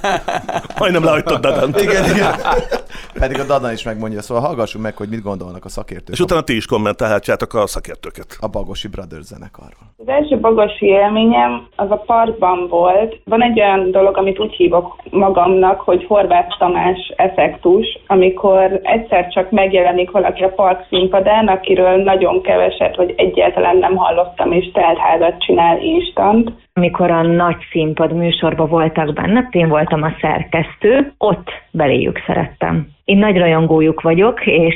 [0.79, 1.81] majdnem lehagytad Dadant.
[1.81, 2.35] Igen, igen.
[3.19, 6.41] Pedig a Dada is megmondja, szóval hallgassuk meg, hogy mit gondolnak a szakértők És utána
[6.41, 8.37] ti is kommentálhatjátok a szakértőket.
[8.41, 9.87] a Bagosi Brothers zenekarról.
[9.97, 13.21] Az első bagosi élményem az a parkban volt.
[13.25, 19.51] Van egy olyan dolog, amit úgy hívok magamnak, hogy Horváth Tamás effektus, amikor egyszer csak
[19.51, 25.83] megjelenik valaki a park színpadán, akiről nagyon keveset, vagy egyáltalán nem hallottam, és teltházat csinál
[25.83, 26.53] instant.
[26.73, 32.89] amikor a nagy színpad műsorban voltak benne, én voltam a szerkesztő, ott beléjük szerettem.
[33.05, 34.75] Én nagy rajongójuk vagyok, és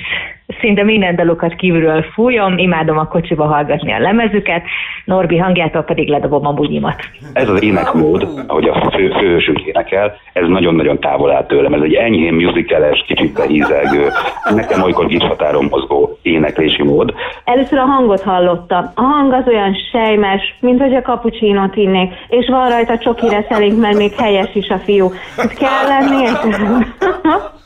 [0.60, 4.62] szinte minden dalukat kívülről fújom, imádom a kocsiba hallgatni a lemezüket,
[5.04, 7.00] Norbi hangjától pedig ledobom a bunyimat.
[7.32, 11.74] Ez az énekmód, ahogy a fő, főhősünk énekel, ez nagyon-nagyon távol áll tőlem.
[11.74, 14.08] Ez egy enyhén musicales, kicsit behízelgő,
[14.54, 17.14] nekem olykor kis határon mozgó éneklési mód.
[17.44, 18.90] Először a hangot hallottam.
[18.94, 23.80] A hang az olyan sejmes, mint hogy a kapucsinót innék, és van rajta csoki reszelénk,
[23.80, 25.10] mert még helyes is a fiú.
[25.36, 26.26] Ez kell lenni?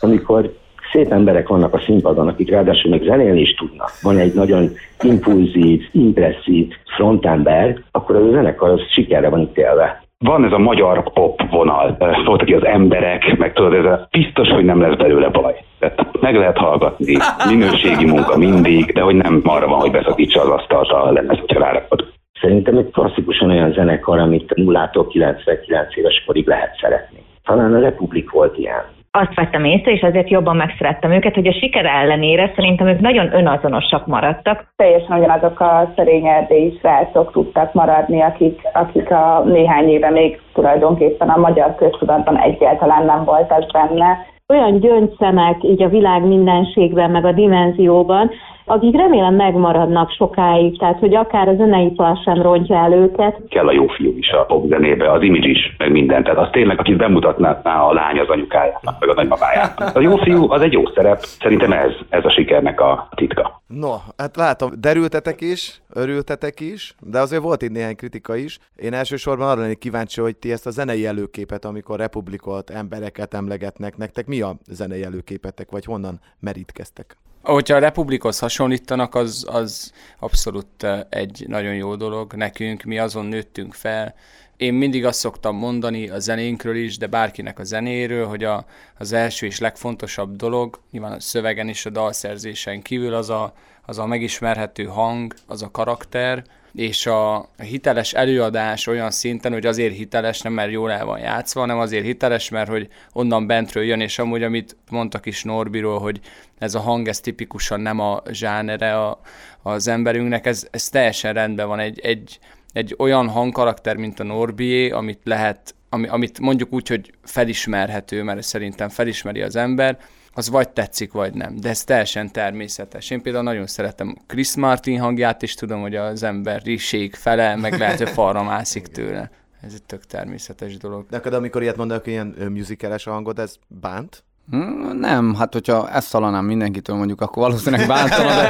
[0.01, 0.51] amikor
[0.93, 3.91] szép emberek vannak a színpadon, akik ráadásul még zenélni is tudnak.
[4.03, 4.71] Van egy nagyon
[5.01, 10.05] impulzív, impresszív frontember, akkor az a zenekar az sikerre van ítélve.
[10.19, 14.49] Van ez a magyar pop vonal, volt aki az emberek, meg tudod, ez a biztos,
[14.49, 15.55] hogy nem lesz belőle baj.
[15.79, 17.17] Tehát meg lehet hallgatni,
[17.49, 21.59] minőségi munka mindig, de hogy nem arra van, hogy beszakítsa az asztalt a lemez, hogyha
[21.59, 22.07] rárakod.
[22.41, 27.19] Szerintem egy klasszikusan olyan zenekar, amit 0-tól 99 éves korig lehet szeretni.
[27.45, 28.85] Talán a Republik volt ilyen.
[29.19, 33.35] Azt vettem észre, és azért jobban megszerettem őket, hogy a siker ellenére szerintem ők nagyon
[33.35, 34.67] önazonosak maradtak.
[34.77, 41.29] Teljesen ugyanazok a szerény erdélyi srácok tudtak maradni, akik, akik a néhány éve még tulajdonképpen
[41.29, 44.19] a magyar köztudatban egyáltalán nem voltak benne.
[44.49, 48.31] olyan gyöngyszemek így a világ mindenségben, meg a dimenzióban,
[48.67, 53.41] akik remélem megmaradnak sokáig, tehát hogy akár a zeneipar sem rontja el őket.
[53.49, 56.23] Kell a jó fiú is a popzenébe, az image is, meg minden.
[56.23, 59.97] Tehát az tényleg, akit bemutatná a lány az anyukájának, meg a nagymamájának.
[59.97, 63.63] A jó fiú az egy jó szerep, szerintem ez, ez a sikernek a titka.
[63.67, 68.59] No, hát látom, derültetek is, örültetek is, de azért volt itt néhány kritika is.
[68.77, 73.97] Én elsősorban arra lennék kíváncsi, hogy ti ezt a zenei előképet, amikor republikolt embereket emlegetnek,
[73.97, 77.17] nektek mi a zenei előképetek, vagy honnan merítkeztek?
[77.47, 83.27] Hogyha a Republikhoz hasonlítanak, az, az abszolút eh, egy nagyon jó dolog nekünk, mi azon
[83.27, 84.15] nőttünk fel.
[84.57, 88.65] Én mindig azt szoktam mondani a zenénkről is, de bárkinek a zenéről, hogy a,
[88.99, 93.99] az első és legfontosabb dolog, nyilván a szövegen és a dalszerzésen kívül az a, az
[93.99, 96.45] a megismerhető hang, az a karakter,
[96.77, 101.61] és a hiteles előadás olyan szinten, hogy azért hiteles, nem mert jól el van játszva,
[101.61, 106.21] hanem azért hiteles, mert hogy onnan bentről jön, és amúgy, amit mondtak is Norbiról, hogy
[106.59, 109.21] ez a hang, ez tipikusan nem a zsánere a,
[109.63, 111.79] az emberünknek, ez, ez teljesen rendben van.
[111.79, 112.39] Egy, egy,
[112.73, 118.43] egy olyan hangkarakter, mint a Norbié, amit lehet, ami, amit mondjuk úgy, hogy felismerhető, mert
[118.43, 119.99] szerintem felismeri az ember,
[120.37, 121.57] az vagy tetszik, vagy nem.
[121.61, 123.11] De ez teljesen természetes.
[123.11, 127.99] Én például nagyon szeretem Chris Martin hangját, és tudom, hogy az emberiség fele, meg lehet,
[127.99, 129.31] hogy falra mászik tőle.
[129.63, 131.07] Ez egy tök természetes dolog.
[131.11, 134.25] Neked, amikor ilyet mondanak, hogy ilyen musicales a hangod, ez bánt?
[134.51, 138.47] Hmm, Nem, hát hogyha ezt hallanám mindenkitől mondjuk, akkor valószínűleg bántana, de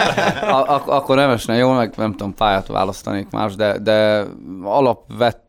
[0.46, 4.24] a- ak- akkor nem esne jól, meg nem tudom, pályát választanék más, de, de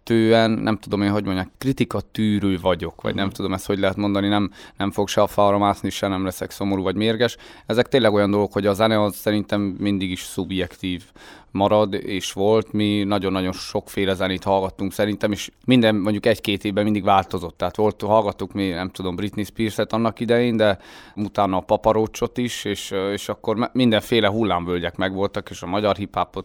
[0.10, 3.96] alapvetően, nem tudom én, hogy mondják, kritika tűrő vagyok, vagy nem tudom ezt, hogy lehet
[3.96, 7.38] mondani, nem, nem fog se a falra mászni, se nem leszek szomorú vagy mérges.
[7.66, 11.04] Ezek tényleg olyan dolgok, hogy a zene az szerintem mindig is szubjektív
[11.52, 12.72] marad, és volt.
[12.72, 17.58] Mi nagyon-nagyon sokféle zenét hallgattunk szerintem, és minden mondjuk egy-két évben mindig változott.
[17.58, 20.78] Tehát volt, hallgattuk mi, nem tudom, Britney Spears-et annak idején, de
[21.16, 25.96] utána a paparócsot is, és, és akkor mindenféle hullámvölgyek megvoltak, és a magyar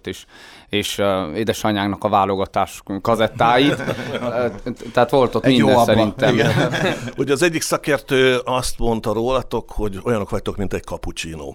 [0.05, 0.27] is,
[0.68, 2.81] és uh, édesanyánknak a válogatás
[3.53, 4.93] kazettáit.
[4.93, 5.85] Tehát volt ott Egy minden abba.
[5.85, 6.35] szerintem.
[6.35, 6.53] Igen.
[7.17, 11.55] Ugye az egyik szakértő azt mondta rólatok, hogy olyanok vagytok, mint egy cappuccino.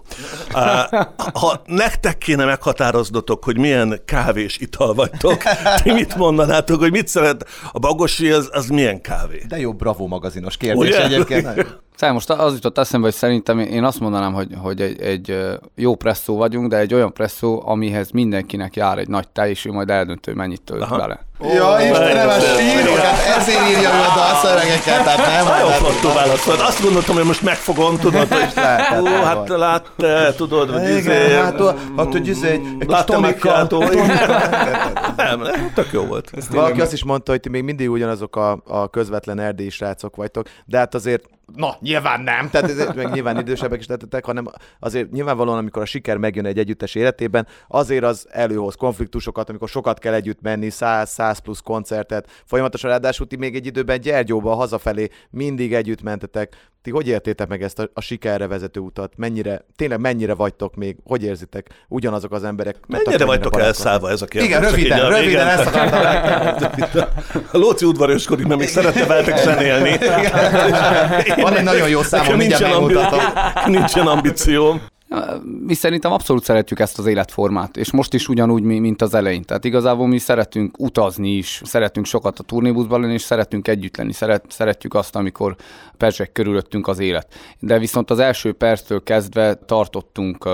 [1.32, 5.42] Ha nektek kéne meghatároznotok, hogy milyen kávés ital vagytok,
[5.82, 9.42] ti mit mondanátok, hogy mit szeret a bagosi, az, az milyen kávé?
[9.48, 11.04] De jó, bravo magazinos kérdés Ugye?
[11.04, 11.44] egyébként.
[11.44, 11.66] nagyon.
[11.98, 15.38] Szóval most az jutott eszembe, hogy szerintem én azt mondanám, hogy, hogy egy, egy
[15.74, 19.72] jó presszó vagyunk, de egy olyan presszó, amihez mindenkinek jár egy nagy tej, és ő
[19.72, 21.20] majd eldöntő, hogy mennyit tölt bele.
[21.40, 23.04] Ja, Istenem, a sírokat,
[23.38, 25.46] ezért írja ő a dalszövegeket, tehát nem.
[25.46, 26.60] Nagyon flottó válaszolt.
[26.60, 28.52] Azt gondoltam, hogy most megfogom, tudod, hogy
[29.00, 29.48] Ó, hát volt.
[29.48, 31.34] látta, tudod, hogy izé...
[31.34, 31.60] Hát,
[31.96, 33.04] hát, hogy izé, egy kis
[35.16, 36.30] Nem, nem, tök jó volt.
[36.50, 40.46] Valaki azt is mondta, hogy ti még mindig ugyanazok a, a közvetlen erdélyi srácok vagytok,
[40.64, 41.24] de hát azért,
[41.56, 44.46] na, nyilván nem, tehát ez, meg nyilván idősebbek is lettetek, hanem
[44.78, 49.98] azért nyilvánvalóan, amikor a siker megjön egy együttes életében, azért az előhoz konfliktusokat, amikor sokat
[49.98, 55.74] kell együtt menni, 100-100 plusz koncertet, folyamatosan ráadásul ti még egy időben Gyergyóba hazafelé mindig
[55.74, 56.56] együtt mentetek.
[56.88, 59.12] Ti hogy értétek meg ezt a, a sikerre vezető utat?
[59.16, 60.96] Mennyire, tényleg mennyire vagytok még?
[61.04, 61.84] Hogy érzitek?
[61.88, 62.76] Ugyanazok az emberek?
[62.86, 64.48] Mennyire vagytok elszállva ez a kérdés?
[64.48, 65.46] Igen, röviden, röviden igen.
[65.46, 67.08] ezt akartam.
[67.50, 69.98] A Lóci udvaroskodik, mert még szeretne veletek zenélni.
[71.42, 73.20] Van egy nagyon jó számom, mindjárt megmutatom.
[73.66, 74.80] nincsen ambícióm.
[75.66, 79.42] Mi szerintem abszolút szeretjük ezt az életformát, és most is ugyanúgy, mi- mint az elején.
[79.42, 84.12] Tehát igazából mi szeretünk utazni is, szeretünk sokat a turnébuszban lenni, és szeretünk együtt lenni.
[84.12, 85.56] Szeret, szeretjük azt, amikor
[85.96, 87.34] perzsek körülöttünk az élet.
[87.58, 90.44] De viszont az első perctől kezdve tartottunk,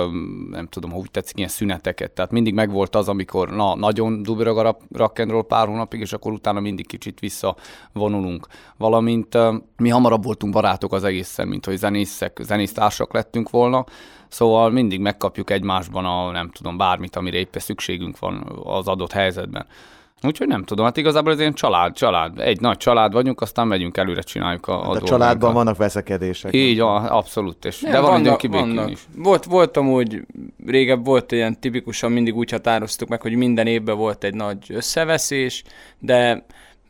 [0.51, 2.11] nem tudom, hogy tetszik, ilyen szüneteket.
[2.11, 6.01] Tehát mindig megvolt az, amikor na, nagyon dubrog a rap- rock and roll pár hónapig,
[6.01, 8.47] és akkor utána mindig kicsit visszavonulunk.
[8.77, 9.39] Valamint
[9.77, 13.85] mi hamarabb voltunk barátok az egészen, mint hogy zenészek, zenésztársak lettünk volna.
[14.35, 19.67] Szóval mindig megkapjuk egymásban a, nem tudom, bármit, amire éppen szükségünk van az adott helyzetben.
[20.23, 22.39] Úgyhogy nem tudom, hát igazából ez ilyen család, család.
[22.41, 25.09] Egy nagy család vagyunk, aztán megyünk előre, csináljuk a, a, De a dolgunkat.
[25.09, 26.55] családban vannak veszekedések.
[26.55, 27.65] Így van, abszolút.
[27.65, 28.91] És, Nem, de van vannak- kibékülni vannak.
[28.91, 29.01] is.
[29.17, 30.21] Volt, volt amúgy,
[30.67, 35.63] régebb volt ilyen tipikusan mindig úgy határoztuk meg, hogy minden évben volt egy nagy összeveszés,
[35.99, 36.45] de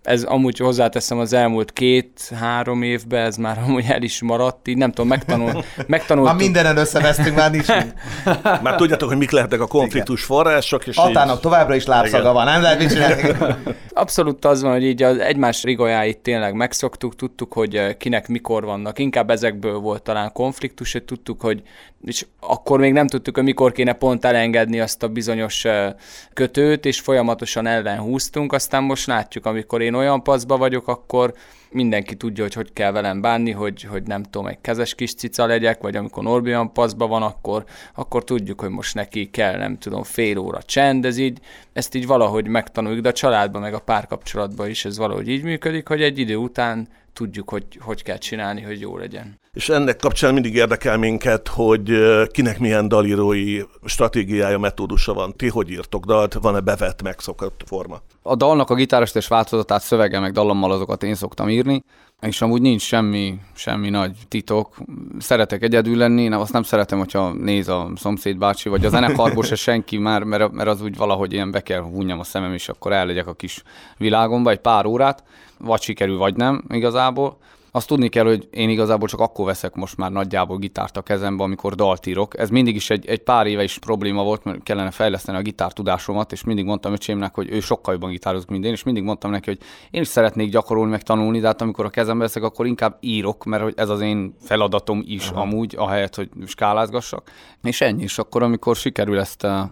[0.04, 4.90] ez amúgy hozzáteszem az elmúlt két-három évben, ez már amúgy el is maradt, így nem
[4.90, 6.32] tudom, megtanul, megtanultuk.
[6.32, 7.66] Már mindenen összevesztünk, már nincs.
[8.62, 11.40] Már tudjátok, hogy mik lehetnek a konfliktus források, és Hatának így...
[11.40, 12.32] továbbra is lábszaga Igen.
[12.32, 13.22] van, nem lehet mit csinálni.
[13.94, 18.64] Abszolút az van, hogy így az egymás rigolyáit tényleg megszoktuk, tudtuk, hogy eh, kinek mikor
[18.64, 18.98] vannak.
[18.98, 21.62] Inkább ezekből volt talán konfliktus, hogy tudtuk, hogy
[22.04, 25.92] és akkor még nem tudtuk, hogy mikor kéne pont elengedni azt a bizonyos eh,
[26.32, 31.34] kötőt, és folyamatosan ellen húztunk, aztán most látjuk, amikor én olyan paszba vagyok, akkor
[31.70, 35.46] mindenki tudja, hogy hogy kell velem bánni, hogy, hogy nem tudom, egy kezes kis cica
[35.46, 39.78] legyek, vagy amikor Norbi olyan paszba van, akkor, akkor tudjuk, hogy most neki kell, nem
[39.78, 41.40] tudom, fél óra csend, ez így,
[41.74, 45.88] ezt így valahogy megtanuljuk, de a családban, meg a párkapcsolatban is ez valahogy így működik,
[45.88, 49.40] hogy egy idő után tudjuk, hogy hogy kell csinálni, hogy jó legyen.
[49.52, 51.92] És ennek kapcsán mindig érdekel minket, hogy
[52.30, 55.36] kinek milyen dalírói stratégiája, metódusa van.
[55.36, 56.34] Ti hogy írtok dalt?
[56.34, 58.02] Van-e bevett, megszokott forma?
[58.22, 61.84] A dalnak a gitárostés változatát szövege meg dallammal azokat én szoktam írni,
[62.26, 64.76] és amúgy nincs semmi, semmi nagy titok.
[65.18, 69.42] Szeretek egyedül lenni, én azt nem szeretem, hogyha néz a szomszéd bácsi, vagy a zenekarból
[69.44, 72.68] se senki már, mert, mert az úgy valahogy ilyen be kell húnyjam a szemem, és
[72.68, 73.62] akkor ellegyek a kis
[73.96, 75.22] világomba egy pár órát,
[75.58, 77.36] vagy sikerül, vagy nem igazából.
[77.76, 81.42] Azt tudni kell, hogy én igazából csak akkor veszek most már nagyjából gitárt a kezembe,
[81.42, 82.38] amikor dalt írok.
[82.38, 86.32] Ez mindig is egy, egy pár éve is probléma volt, mert kellene fejleszteni a gitártudásomat,
[86.32, 89.50] és mindig mondtam öcsémnek, hogy ő sokkal jobban gitározik, mint én, és mindig mondtam neki,
[89.50, 89.58] hogy
[89.90, 93.44] én is szeretnék gyakorolni, meg tanulni, de hát amikor a kezembe veszek, akkor inkább írok,
[93.44, 95.40] mert hogy ez az én feladatom is Aha.
[95.40, 97.30] amúgy, ahelyett, hogy skálázgassak.
[97.62, 99.62] És ennyi, és akkor amikor sikerül ezt eh,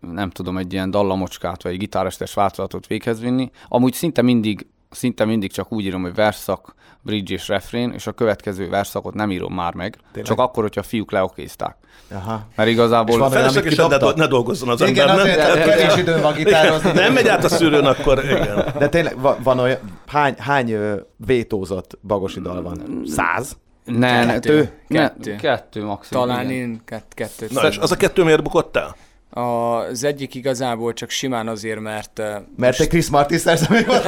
[0.00, 3.50] nem tudom, egy ilyen dallamocskát, vagy egy gitárostes változatot véghez vinni.
[3.68, 8.12] Amúgy szinte mindig, szinte mindig csak úgy írom, hogy verszak, bridge és refrén, és a
[8.12, 10.24] következő verszakot nem írom már meg, Tényleg?
[10.24, 11.76] csak akkor, hogyha a fiúk leokézták.
[12.10, 12.46] Aha.
[12.56, 13.14] Mert igazából...
[13.14, 15.68] És van Feleslegesen ne, ne dolgozzon az Igen, ember, azért nem?
[15.68, 16.92] kevés időn van gitározni.
[16.92, 18.74] Nem megy át a szűrőn, akkor igen.
[18.78, 20.76] De tényleg van, van olyan, hány, hány
[21.16, 23.02] vétózott bagosi dal van?
[23.06, 23.56] Száz?
[23.84, 24.38] Ne, Kettő.
[24.40, 25.36] tő, ne, Kettő.
[25.36, 26.26] kettő maximum.
[26.26, 26.56] Talán igen.
[26.56, 27.50] én kett, kettőt.
[27.50, 28.96] Na, és az a kettő miért bukott el?
[29.30, 32.22] Az egyik igazából csak simán azért, mert
[32.56, 34.02] Mert egy Chris Martin szerzem, volt.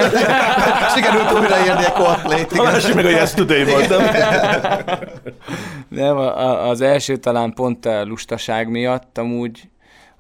[0.94, 2.52] Sikerült újraírni a Coldplay-t.
[2.52, 4.00] A másik meg a Yesterday volt, nem?
[5.88, 9.68] Nem, a- a- az első talán pont a lustaság miatt, amúgy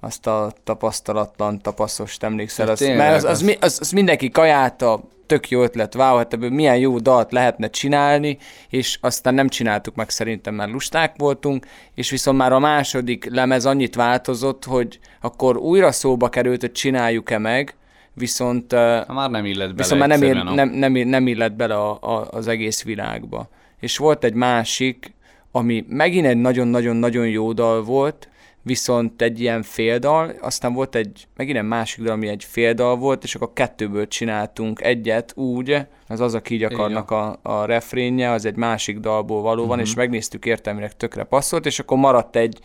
[0.00, 5.00] azt a tapasztalatlan tapaszost emlékszel, Ja, az, mert az, az, az- az, az mindenki kajálta,
[5.30, 8.38] tök jó ötlet, wow, hát ebből milyen jó dalt lehetne csinálni,
[8.68, 13.66] és aztán nem csináltuk meg szerintem, mert lusták voltunk, és viszont már a második lemez
[13.66, 17.74] annyit változott, hogy akkor újra szóba került, hogy csináljuk-e meg,
[18.14, 21.74] viszont Ha már nem illet bele Viszont már nem, ér, nem, nem, nem illet bele
[21.74, 23.48] a, a, az egész világba.
[23.80, 25.12] És volt egy másik,
[25.52, 28.28] ami megint egy nagyon-nagyon-nagyon jó dal volt,
[28.62, 33.24] viszont egy ilyen féldal, aztán volt egy, megint egy másik dal, ami egy féldal volt,
[33.24, 38.44] és akkor kettőből csináltunk egyet úgy, az az, aki így akarnak a, a refrénje, az
[38.44, 39.88] egy másik dalból való van, uh-huh.
[39.88, 42.58] és megnéztük értelmileg tökre passzolt, és akkor maradt egy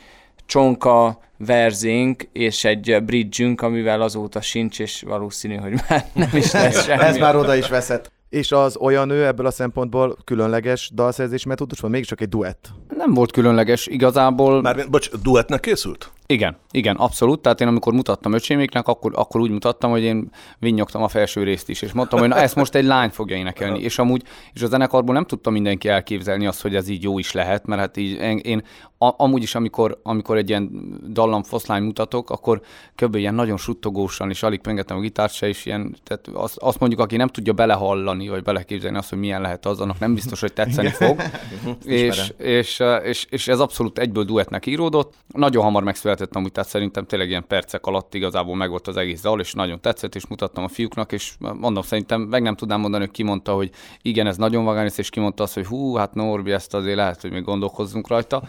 [0.45, 6.83] csonka verzénk és egy bridge amivel azóta sincs, és valószínű, hogy már nem is lesz
[6.85, 7.03] semmi.
[7.03, 8.11] Ez már oda is veszett.
[8.35, 12.69] És az olyan ő ebből a szempontból különleges dalszerzés metódus, vagy mégiscsak egy duett?
[12.97, 14.61] Nem volt különleges, igazából...
[14.61, 16.11] Már, bocs, duettnek készült?
[16.27, 17.41] Igen, igen, abszolút.
[17.41, 21.69] Tehát én amikor mutattam öcséméknek, akkor, akkor úgy mutattam, hogy én vinnyogtam a felső részt
[21.69, 23.79] is, és mondtam, hogy na ezt most egy lány fogja énekelni.
[23.79, 24.23] és amúgy,
[24.53, 27.81] és a zenekarból nem tudta mindenki elképzelni azt, hogy ez így jó is lehet, mert
[27.81, 28.63] hát így én, én
[28.97, 30.69] a, amúgy is, amikor, amikor egy ilyen
[31.09, 32.61] dallam foszlány mutatok, akkor
[32.95, 33.15] kb.
[33.15, 37.01] ilyen nagyon suttogósan, és alig pengetem a gitárt se, és ilyen, tehát azt, azt, mondjuk,
[37.01, 40.53] aki nem tudja belehallani, vagy beleképzelni azt, hogy milyen lehet az, annak nem biztos, hogy
[40.53, 41.21] tetszeni fog.
[41.85, 45.13] és, és, és, és, ez abszolút egyből duettnek íródott.
[45.27, 49.21] Nagyon hamar megszületett született amúgy, tehát szerintem tényleg ilyen percek alatt igazából megvolt az egész
[49.21, 53.03] dal, és nagyon tetszett, és mutattam a fiúknak, és mondom, szerintem meg nem tudnám mondani,
[53.03, 53.69] hogy ki mondta, hogy
[54.01, 57.21] igen, ez nagyon vagánis, és ki mondta azt, hogy hú, hát Norbi, ezt azért lehet,
[57.21, 58.43] hogy még gondolkozzunk rajta.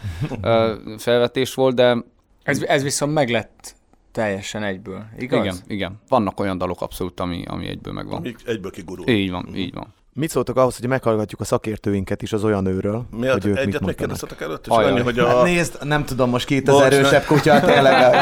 [0.99, 1.97] Felvetés volt, de...
[2.43, 3.75] Ez, ez viszont meglett
[4.13, 5.45] teljesen egyből, igaz?
[5.45, 6.01] Igen, igen.
[6.09, 8.17] Vannak olyan dalok abszolút, ami, ami egyből megvan.
[8.17, 9.09] Ami egyből kigurul.
[9.09, 9.95] Így van, így van.
[10.19, 13.05] Mit szóltok ahhoz, hogy meghallgatjuk a szakértőinket is az olyan őről?
[13.11, 13.33] Miért?
[13.33, 15.27] Hogy ők egyet megkérdeztetek előtt, és annyi, hogy a...
[15.27, 18.13] Hát nézd, nem tudom, most két az erősebb kutya, tényleg.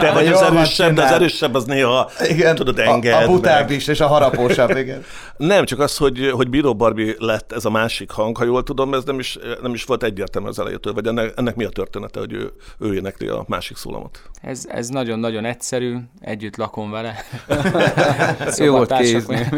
[0.00, 3.12] Te vagy az erősebb, de az erősebb az néha, igen, tudod, enged.
[3.12, 5.04] A, a butább is, és a harapósabb, igen.
[5.36, 8.94] nem, csak az, hogy, hogy Bíró Barbie lett ez a másik hang, ha jól tudom,
[8.94, 12.18] ez nem is, nem is volt egyértelmű az elejétől, vagy ennek, ennek mi a története,
[12.18, 14.22] hogy ő, ő énekli a másik szólamot?
[14.42, 17.14] Ez, ez nagyon-nagyon egyszerű, együtt lakom vele.
[18.56, 19.48] Jó volt kézni.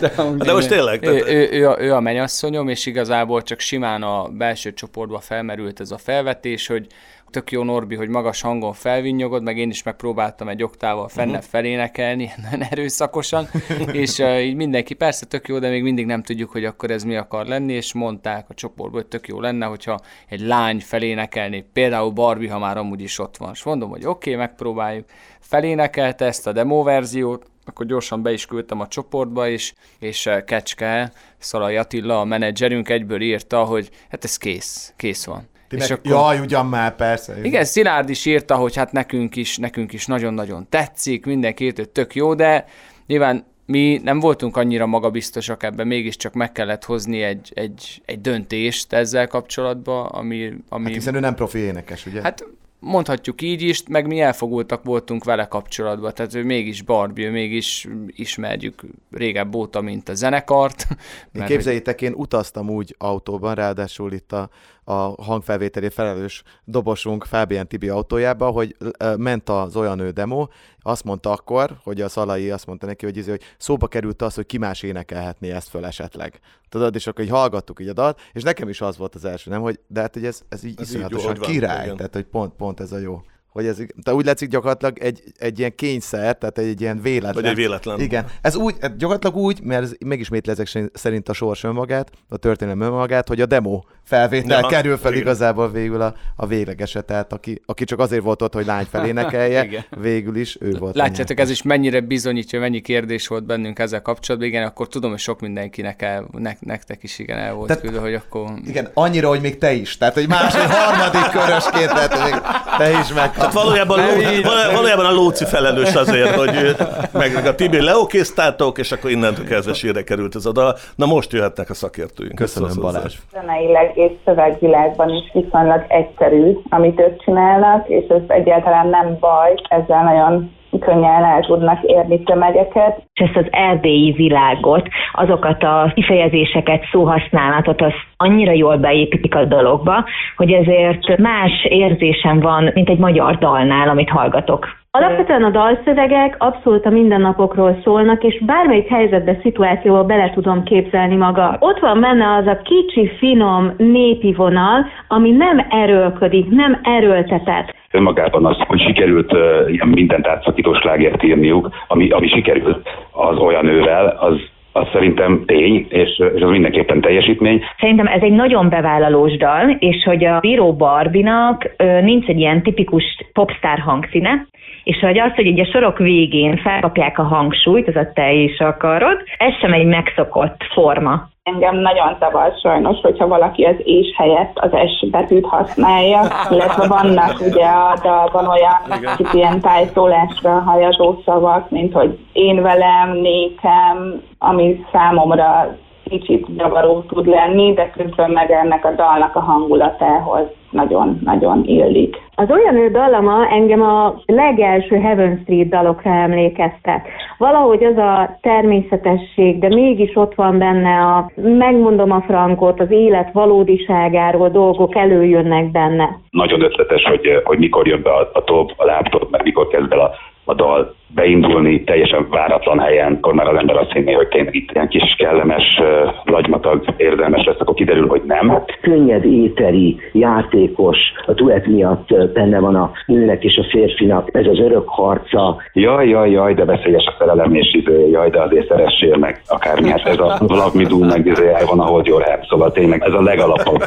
[0.00, 1.10] De, de most tényleg.
[1.12, 5.90] Ő, ő, ő, ő a mennyasszonyom, és igazából csak simán a belső csoportba felmerült ez
[5.90, 6.86] a felvetés, hogy
[7.32, 11.44] tök jó Norbi, hogy magas hangon felvinnyogod, meg én is megpróbáltam egy oktával fenne uh-huh.
[11.44, 13.48] felénekelni, nagyon erőszakosan,
[13.92, 17.04] és uh, így mindenki persze tök jó, de még mindig nem tudjuk, hogy akkor ez
[17.04, 21.64] mi akar lenni, és mondták a csoportból, hogy tök jó lenne, hogyha egy lány felénekelni,
[21.72, 23.50] például Barbie, ha már amúgy is ott van.
[23.52, 25.04] És mondom, hogy oké, okay, megpróbáljuk.
[25.40, 31.12] Felénekelte ezt a demo verziót, akkor gyorsan be is küldtem a csoportba, és, és Kecske,
[31.38, 35.50] Szalai Attila, a menedzserünk egyből írta, hogy hát ez kész, kész van.
[35.68, 37.42] Ti és akkor, jaj, ugyan már, persze.
[37.42, 41.88] Igen, Szilárd is írta, hogy hát nekünk is, nekünk is nagyon-nagyon tetszik, mindenki írt, hogy
[41.88, 42.66] tök jó, de
[43.06, 48.92] nyilván mi nem voltunk annyira magabiztosak ebben, mégiscsak meg kellett hozni egy, egy, egy döntést
[48.92, 50.52] ezzel kapcsolatban, ami...
[50.68, 52.22] ami hát hiszen ő nem profi énekes, ugye?
[52.22, 52.44] Hát
[52.82, 58.82] mondhatjuk így is, meg mi elfogultak voltunk vele kapcsolatban, tehát ő mégis Barbie, mégis ismerjük
[59.10, 60.86] régebb óta, mint a zenekart.
[61.32, 64.50] Mert Képzeljétek, én utaztam úgy autóban, ráadásul itt a
[64.84, 68.76] a hangfelvételé felelős dobosunk Fábián Tibi autójába, hogy
[69.16, 70.46] ment az olyan ő demo,
[70.80, 74.34] azt mondta akkor, hogy a Szalai azt mondta neki, hogy, izé, hogy szóba került az,
[74.34, 76.40] hogy ki más énekelhetné ezt föl esetleg.
[76.68, 79.50] Tudod, és akkor így hallgattuk így a dalt, és nekem is az volt az első,
[79.50, 82.52] nem, hogy de hát, hogy ez, ez így ez iszonyatosan király, van, tehát hogy pont,
[82.54, 83.22] pont ez a jó
[83.52, 87.34] hogy ez, te úgy látszik gyakorlatilag egy, egy ilyen kényszer, tehát egy, egy ilyen véletlen.
[87.34, 88.00] Vagy egy véletlen.
[88.00, 88.26] Igen.
[88.42, 93.28] Ez úgy, gyakorlatilag úgy, mert ez megismétli ezek szerint a sors önmagát, a történelem önmagát,
[93.28, 95.22] hogy a demo felvétel ja, kerül fel igen.
[95.22, 99.86] igazából végül a, a véglegeset, tehát aki, aki csak azért volt ott, hogy lány felénekelje,
[100.00, 100.96] végül is ő volt.
[100.96, 104.50] Látjátok, ez is mennyire bizonyítja, mennyi kérdés volt bennünk ezzel kapcsolatban.
[104.50, 108.00] Igen, akkor tudom, hogy sok mindenkinek el, ne, nektek is igen el volt tehát, küldve,
[108.00, 108.52] hogy akkor...
[108.66, 109.96] Igen, annyira, hogy még te is.
[109.96, 112.40] Tehát, hogy más, egy harmadik körösként, tehát még
[112.78, 113.30] te is meg.
[113.42, 116.76] Tehát valójában, Ló, valójában a Lóci felelős azért, hogy
[117.12, 120.76] meg, meg a Tibi leokésztátok, és akkor innentől kezdve sírre került ez a dal.
[120.94, 122.34] Na most jöhetnek a szakértőink.
[122.34, 123.14] Köszönöm, Balázs.
[123.32, 130.02] Zeneileg és szövegvilágban is viszonylag egyszerű, amit ők csinálnak, és ez egyáltalán nem baj, ezzel
[130.02, 133.02] nagyon könnyen el tudnak érni tömegeket.
[133.14, 140.04] És ezt az erdélyi világot, azokat a kifejezéseket, szóhasználatot, az annyira jól beépítik a dologba,
[140.36, 144.80] hogy ezért más érzésem van, mint egy magyar dalnál, amit hallgatok.
[144.98, 151.56] Alapvetően a dalszövegek abszolút a mindennapokról szólnak, és bármelyik helyzetbe, szituációba bele tudom képzelni maga.
[151.58, 157.74] Ott van benne az a kicsi, finom, népi vonal, ami nem erőlködik, nem erőltetett.
[157.92, 159.32] Önmagában az, hogy sikerült
[159.68, 164.40] ilyen mindent átszakító slágert írniuk, ami, ami sikerült az olyan ővel, az
[164.72, 167.64] az szerintem tény, és, és az mindenképpen teljesítmény.
[167.78, 171.70] Szerintem ez egy nagyon bevállalós dal, és hogy a Bíró Barbinak
[172.02, 174.46] nincs egy ilyen tipikus popstar hangszíne,
[174.84, 178.58] és hogy az, hogy ugye a sorok végén felkapják a hangsúlyt, az a te is
[178.58, 184.58] akarod, ez sem egy megszokott forma Engem nagyon zavar sajnos, hogyha valaki az és helyett
[184.58, 186.20] az S betűt használja,
[186.50, 193.12] illetve vannak ugye a dalban olyan kicsit ilyen tájszólásra hajazó szavak, mint hogy én velem,
[193.12, 200.46] nékem, ami számomra kicsit zavaró tud lenni, de közben meg ennek a dalnak a hangulatához
[200.72, 202.16] nagyon-nagyon illik.
[202.34, 207.06] Az olyan ő dallama engem a legelső Heaven Street dalokra emlékeztet.
[207.38, 213.32] Valahogy az a természetesség, de mégis ott van benne a, megmondom a frankot, az élet
[213.32, 216.18] valódiságáról dolgok előjönnek benne.
[216.30, 219.92] Nagyon ötletes, hogy, hogy mikor jön be a, a top, a laptop, meg mikor kezd
[219.92, 220.10] el a,
[220.44, 224.70] a dal beindulni teljesen váratlan helyen, akkor már az ember azt hinné, hogy tényleg itt
[224.72, 225.80] ilyen kis kellemes,
[226.24, 228.62] lagymatag érzelmes lesz, akkor kiderül, hogy nem.
[228.80, 234.58] Könnyed, éteri, játékos, a duett miatt benne van a nőnek és a férfinak, ez az
[234.58, 235.56] örök harca.
[235.72, 239.90] Jaj, jaj, jaj, de veszélyes a szerelem és idő, jaj, de azért szeressél meg akármi,
[239.90, 243.12] hát ez a Vlag Midú meg I van a Hold Your Hand, szóval tényleg ez
[243.12, 243.84] a legalapabb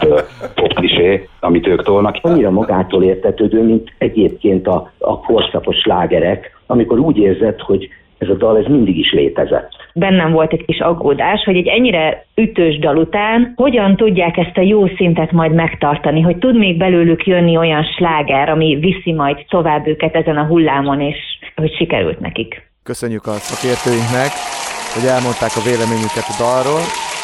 [0.56, 0.74] pop
[1.40, 2.18] amit ők tolnak.
[2.22, 8.34] Annyira magától értetődő, mint egyébként a, a korszakos slágerek, amikor úgy érzed, hogy ez a
[8.34, 9.70] dal ez mindig is létezett.
[9.94, 14.62] Bennem volt egy kis aggódás, hogy egy ennyire ütős dal után hogyan tudják ezt a
[14.62, 19.88] jó szintet majd megtartani, hogy tud még belőlük jönni olyan sláger, ami viszi majd tovább
[19.88, 21.18] őket ezen a hullámon, és
[21.56, 22.72] hogy sikerült nekik.
[22.84, 24.32] Köszönjük a szakértőinknek,
[24.94, 27.15] hogy elmondták a véleményüket a dalról.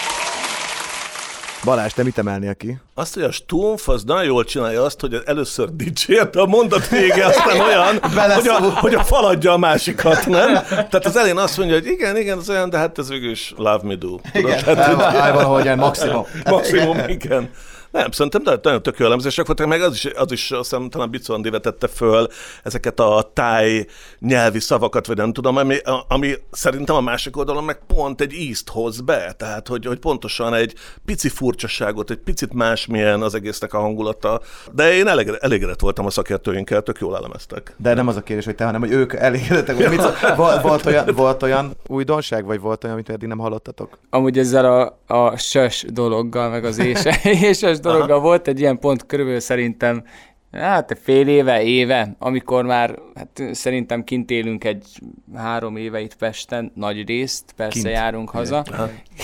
[1.63, 2.77] Balázs, te mit emelnél ki?
[2.93, 7.25] Azt, hogy a Stumpf az nagyon jól csinálja azt, hogy először dicsért, a mondat vége
[7.25, 7.99] aztán olyan,
[8.33, 10.53] hogy a, hogy a fal adja a másikat, nem?
[10.69, 13.53] Tehát az elén azt mondja, hogy igen, igen, az olyan, de hát ez végül is
[13.57, 14.19] love me do.
[14.33, 16.25] Igen, hát, valahogy maximum.
[16.45, 17.49] Maximum, igen.
[17.91, 20.89] Nem, szerintem de nagyon tök jó elemzések voltak, meg az is, az is azt hiszem,
[20.89, 22.27] talán Bicon vetette föl
[22.63, 23.85] ezeket a táj
[24.19, 25.77] nyelvi szavakat, vagy nem tudom, ami,
[26.07, 30.53] ami szerintem a másik oldalon meg pont egy ízt hoz be, tehát hogy, hogy pontosan
[30.53, 30.73] egy
[31.05, 36.09] pici furcsaságot, egy picit másmilyen az egésznek a hangulata, de én elég, elégedett voltam a
[36.09, 37.75] szakértőinkkel, tök jól elemeztek.
[37.77, 39.75] De nem az a kérdés, hogy te, hanem hogy ők elégedettek.
[39.75, 40.01] Hogy mit
[40.35, 43.97] volt, volt, olyan, volt olyan újdonság, vagy volt olyan, amit eddig nem hallottatok?
[44.09, 46.79] Amúgy ezzel a, a sös dologgal, meg az
[47.23, 48.19] éses dologgal Aha.
[48.19, 50.03] volt egy ilyen pont körülbelül szerintem
[50.51, 54.99] Hát fél éve, éve, amikor már hát szerintem kint élünk egy
[55.35, 57.93] három éve itt Pesten, nagy részt, persze kint.
[57.93, 58.63] járunk haza.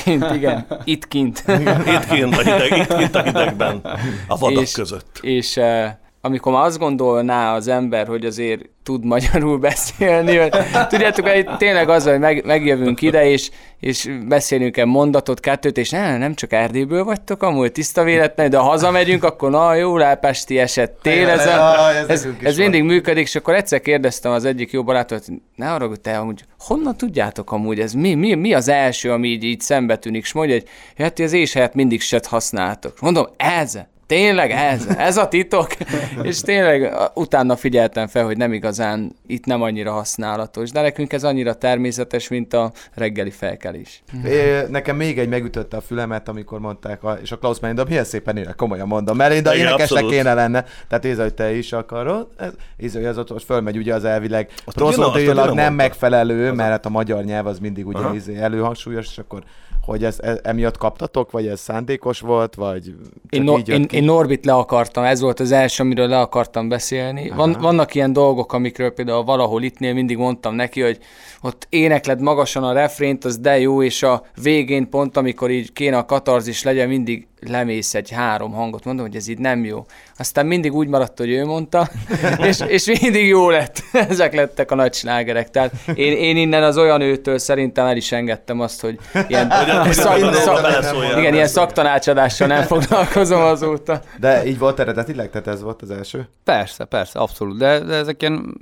[0.04, 1.44] Kint, igen, itt kint.
[1.48, 1.88] Igen.
[1.88, 3.82] Itt kint a hideg, itt kint a hidegben,
[4.28, 5.20] a vadak és, között.
[5.22, 5.86] És uh,
[6.28, 10.52] amikor már azt gondolná az ember, hogy azért tud magyarul beszélni, hogy
[10.88, 13.50] tudjátok, hogy tényleg az, hogy meg, megjövünk ide, és,
[13.80, 18.58] és beszélünk egy mondatot, kettőt, és nem, nem csak Erdélyből vagytok, amúgy tiszta véletlen, de
[18.58, 23.36] ha hazamegyünk, akkor na jó, lápesti eset, tél, ez, a, ez, ez, mindig működik, és
[23.36, 27.52] akkor egyszer kérdeztem az egyik jó barátot, hogy ne arra, hogy te amúgy honnan tudjátok
[27.52, 30.68] amúgy ez, mi, mi, mi az első, ami így, így szembe tűnik, és mondja, hogy
[30.98, 33.00] hát az és helyett mindig set használtok.
[33.00, 34.52] Mondom, ez, Tényleg?
[34.52, 35.76] Ez, ez a titok?
[36.22, 41.24] és tényleg utána figyeltem fel, hogy nem igazán itt nem annyira használatos, de nekünk ez
[41.24, 44.04] annyira természetes, mint a reggeli felkelés.
[44.26, 48.04] É, nekem még egy megütötte a fülemet, amikor mondták, a, és a Klaus Melinda milyen
[48.04, 52.28] szépen ének, komolyan mondom, Melinda Igen, énekesnek kéne lenne, tehát Éza, hogy te is akarod,
[52.38, 54.52] ez, Éza, hogy az ott fölmegy ugye az elvileg.
[54.66, 59.44] Prozodilag nem megfelelő, mert hát a magyar nyelv az mindig ugye izé előhangsúlyos, és akkor
[59.88, 62.96] hogy ez, ez emiatt kaptatok, vagy ez szándékos volt, vagy
[63.30, 67.32] én, no, én, én Norbit le akartam, ez volt az első, amiről le akartam beszélni.
[67.36, 70.98] Van, vannak ilyen dolgok, amikről például valahol ittnél mindig mondtam neki, hogy
[71.42, 75.98] ott énekled magasan a refrént, az de jó, és a végén pont, amikor így kéne
[75.98, 79.86] a katarzis legyen, mindig lemész egy három hangot, mondom, hogy ez így nem jó.
[80.18, 81.90] Aztán mindig úgy maradt, hogy ő mondta,
[82.38, 83.84] és, és mindig jó lett.
[84.10, 85.50] Ezek lettek a nagy slágerek.
[85.50, 89.52] Tehát én, én innen az olyan őtől szerintem el is engedtem azt, hogy ilyen,
[89.92, 94.02] szak, szak, igen, ilyen szaktanácsadással nem foglalkozom azóta.
[94.20, 96.28] De így volt eredetileg, tehát ez volt az első?
[96.44, 97.58] Persze, persze, abszolút.
[97.58, 98.58] De, de ezek ilyen,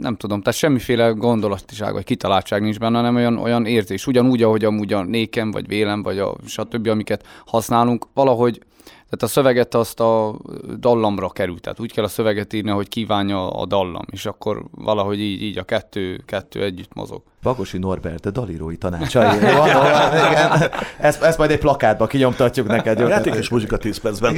[0.00, 4.06] nem tudom, tehát semmiféle gondolatiság vagy kitaláltság nincs benne, hanem olyan, olyan érzés.
[4.06, 9.22] Ugyanúgy, ahogy amúgy a nékem, vagy vélem, vagy a stb., amiket használunk, nálunk valahogy tehát
[9.22, 10.38] a szöveget azt a
[10.78, 15.20] dallamra került, tehát úgy kell a szöveget írni, hogy kívánja a dallam, és akkor valahogy
[15.20, 17.22] így, így a kettő, kettő együtt mozog.
[17.42, 19.36] Bagosi Norbert, a dalírói tanácsai.
[19.36, 20.70] igen.
[20.98, 22.98] Ezt, ezt majd egy plakátba kinyomtatjuk neked.
[22.98, 23.08] Jó?
[23.08, 24.36] Játék és muzsika 10 percben.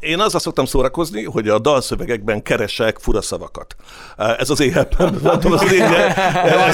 [0.00, 3.76] Én azzal szoktam szórakozni, hogy a dalszövegekben keresek fura szavakat.
[4.16, 5.12] Ez az éhebben.
[5.22, 5.88] Tudom, az én...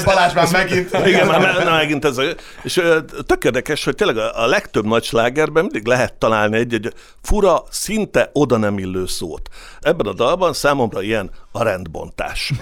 [0.04, 0.90] Balázs már megint.
[1.06, 2.16] Igen, már megint ez.
[2.62, 2.82] És
[3.26, 8.56] tök érdekes, hogy tényleg a legtöbb nagy slágerben mindig lehet találni egy-egy fura, szinte oda
[8.56, 9.48] nem illő szót.
[9.80, 12.52] Ebben a dalban számomra ilyen a rendbontás.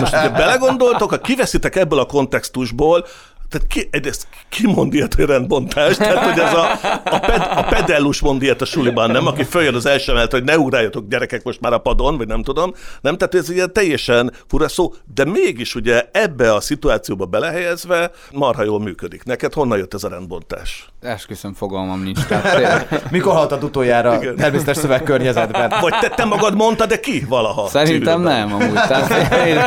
[0.00, 3.06] Most, hogyha belegondoltok, ha kiveszitek ebből a kontextusból,
[3.48, 5.96] Tehát ki, egyrészt ki mond ilyet, hogy rendbontás?
[5.96, 6.70] Tehát, hogy ez a,
[7.04, 9.26] a, ped, a pedellus mond ilyet a suliban, nem?
[9.26, 12.42] Aki följön az első emelet, hogy ne ugráljatok gyerekek most már a padon, vagy nem
[12.42, 12.74] tudom.
[13.00, 18.62] Nem, tehát ez ilyen teljesen fura szó, de mégis ugye ebbe a szituációba belehelyezve marha
[18.64, 19.24] jól működik.
[19.24, 20.88] Neked honnan jött ez a rendbontás?
[21.06, 22.24] Esküszöm, fogalmam nincs.
[22.24, 25.72] Tehát, Mikor haltad utoljára természetes szövegkörnyezetben?
[25.80, 27.68] Vagy te, te magad mondtad, de ki valaha?
[27.68, 28.72] Szerintem nem, amúgy.
[28.72, 29.60] Tehát én,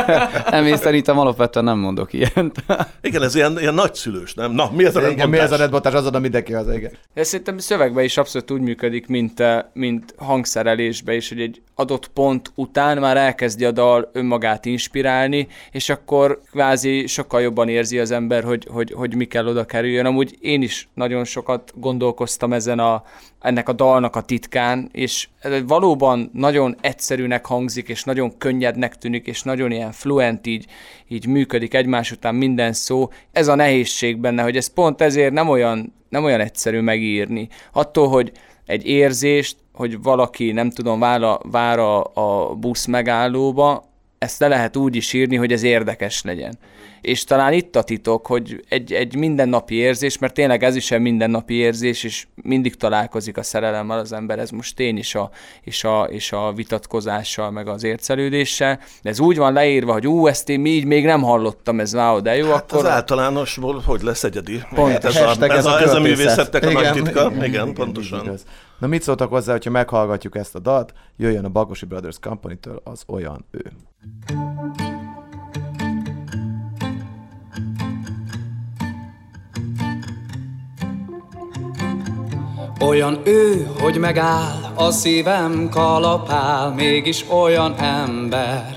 [0.50, 2.52] nem, én szerintem alapvetően nem mondok ilyet.
[3.02, 4.52] Igen, ez ilyen, ilyen nagyszülős, nem?
[4.52, 5.92] Na, mi ez a Igen, mi ez a rendbontás?
[5.92, 6.92] Az oda mindenki az, igen.
[7.14, 12.08] De szerintem szövegben is abszolút úgy működik, mint, eh, mint hangszerelésben is, hogy egy adott
[12.08, 18.10] pont után már elkezdi a dal önmagát inspirálni, és akkor kvázi sokkal jobban érzi az
[18.10, 20.06] ember, hogy, hogy, hogy mi kell oda kerüljön.
[20.06, 23.02] Amúgy én is nagyon sokat gondolkoztam ezen a,
[23.40, 25.28] ennek a dalnak a titkán, és
[25.66, 30.66] valóban nagyon egyszerűnek hangzik, és nagyon könnyednek tűnik, és nagyon ilyen fluent így,
[31.08, 33.08] így működik egymás után minden szó.
[33.32, 37.48] Ez a nehézség benne, hogy ez pont ezért nem olyan, nem olyan egyszerű megírni.
[37.72, 38.32] Attól, hogy
[38.66, 43.84] egy érzést, hogy valaki, nem tudom, vár a, vár a, a busz megállóba,
[44.18, 46.58] ezt le lehet úgy is írni, hogy ez érdekes legyen.
[47.00, 51.00] És talán itt a titok, hogy egy, egy mindennapi érzés, mert tényleg ez is egy
[51.00, 55.30] mindennapi érzés, és mindig találkozik a szerelemmel az ember, ez most tény is a,
[55.62, 60.26] és a, és a vitatkozással, meg az ércelődéssel, de ez úgy van leírva, hogy ú,
[60.26, 62.84] ezt én így még nem hallottam, ez wow, de jó, Hát akkor...
[62.84, 64.62] az általánosból hogy lesz egyedi?
[64.74, 66.00] Pont, Hát ez, a, ez, ez a, a ez a költészet.
[66.00, 67.20] művészetnek a nagy Igen, titka.
[67.20, 68.24] igen, Igen, igen, pontosan.
[68.24, 68.44] Igaz.
[68.78, 73.02] Na mit szóltak hozzá, hogyha meghallgatjuk ezt a dalt, jöjjön a Bagosi Brothers Company-től az
[73.06, 73.72] olyan ő.
[82.86, 88.76] Olyan ő, hogy megáll, a szívem kalapál, mégis olyan ember.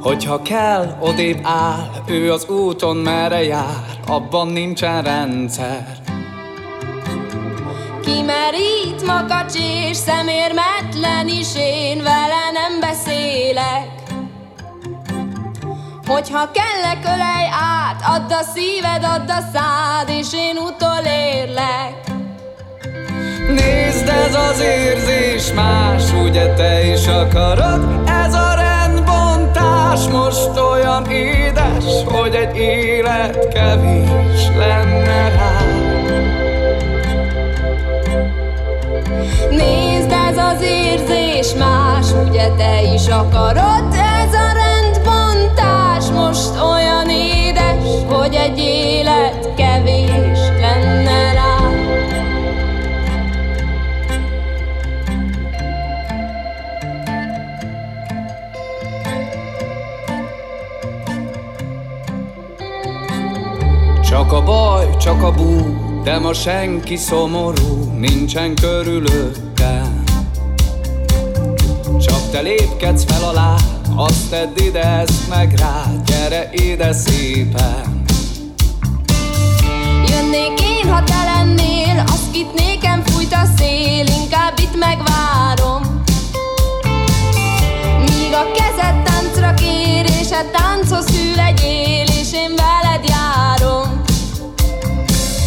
[0.00, 5.86] Hogyha kell, odébb áll, ő az úton merre jár, abban nincsen rendszer.
[8.04, 9.54] Kimerít makacs
[9.88, 13.97] és szemérmetlen is én vele nem beszélek
[16.08, 21.94] Hogyha kellek ölej át, add a szíved, add a szád, és én utolérlek
[23.48, 28.02] Nézd, ez az érzés más, ugye te is akarod?
[28.06, 35.60] Ez a rendbontás most olyan édes, hogy egy élet kevés lenne rá.
[39.50, 44.17] Nézd, ez az érzés más, ugye te is akarod?
[46.38, 51.56] Most olyan édes, hogy egy élet kevés lenne rá
[64.02, 70.04] Csak a baj, csak a bú, de ma senki szomorú, nincsen körülöttem.
[71.98, 73.56] Csak te lépkedsz fel alá,
[73.98, 78.04] azt tedd ide, ezt meg rá, gyere ide szépen.
[80.08, 86.02] Jönnék én, ha te lennél, azt kit nékem fújt a szél, inkább itt megvárom.
[87.98, 94.02] Míg a kezed táncra kér, és a tánchoz hű legyél, és én veled járom.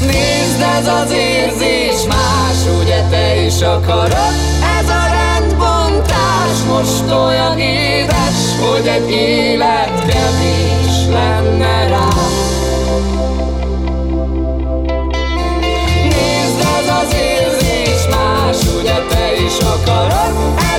[0.02, 4.34] Nézd, ez az érzés más, ugye te is akarod?
[4.80, 5.31] Ez a
[6.52, 12.08] rendbontás most olyan édes, hogy egy élet kevés lenne rá.
[16.04, 20.71] Nézd, ez az érzés más, ugye te is akarod?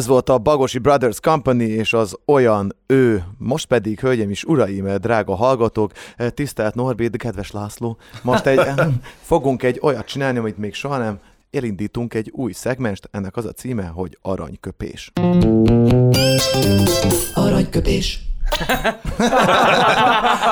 [0.00, 3.24] Ez volt a Bagosi Brothers Company, és az olyan ő.
[3.38, 5.92] Most pedig, hölgyeim és uraim, drága hallgatók,
[6.34, 8.60] tisztelt Norbi, kedves László, most egy,
[9.22, 11.18] fogunk egy olyat csinálni, amit még soha nem
[11.50, 15.12] elindítunk egy új szegmest, ennek az a címe, hogy aranyköpés.
[17.34, 18.29] Aranyköpés.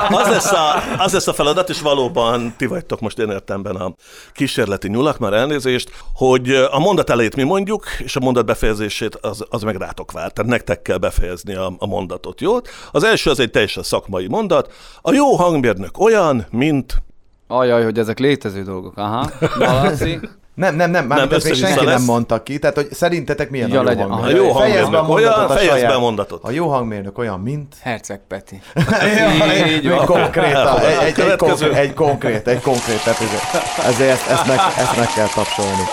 [0.09, 3.93] Az, lesz a, az lesz a feladat, és valóban ti vagytok most én értemben a
[4.33, 9.45] kísérleti nyulak, már elnézést, hogy a mondat elejét mi mondjuk, és a mondat befejezését az,
[9.49, 10.31] az meg rátok vár.
[10.31, 12.57] Tehát nektek kell befejezni a, a mondatot, jó?
[12.91, 14.73] Az első az egy teljesen szakmai mondat.
[15.01, 17.01] A jó hangmérnök olyan, mint...
[17.47, 18.97] Ajaj, hogy ezek létező dolgok.
[18.97, 19.29] Aha.
[19.57, 20.19] Balaci.
[20.59, 21.97] Nem, nem, nem, már ezt még senki lesz.
[21.97, 24.09] nem mondta ki, tehát hogy szerintetek milyen ja, a jó legyen.
[24.09, 24.41] hangmérnök?
[24.41, 26.43] A jó hangmérnök olyan, fejezd be a mondatot.
[26.43, 27.75] A jó hangmérnök olyan, mint?
[27.81, 28.61] Herceg Peti.
[29.65, 30.05] így, így van.
[30.05, 33.19] Konkrétan, egy, egy, egy, konkrét, egy konkrét, egy konkrét, tehát
[33.85, 35.83] ezért ezt, ezt, meg, ezt meg kell tapsolni.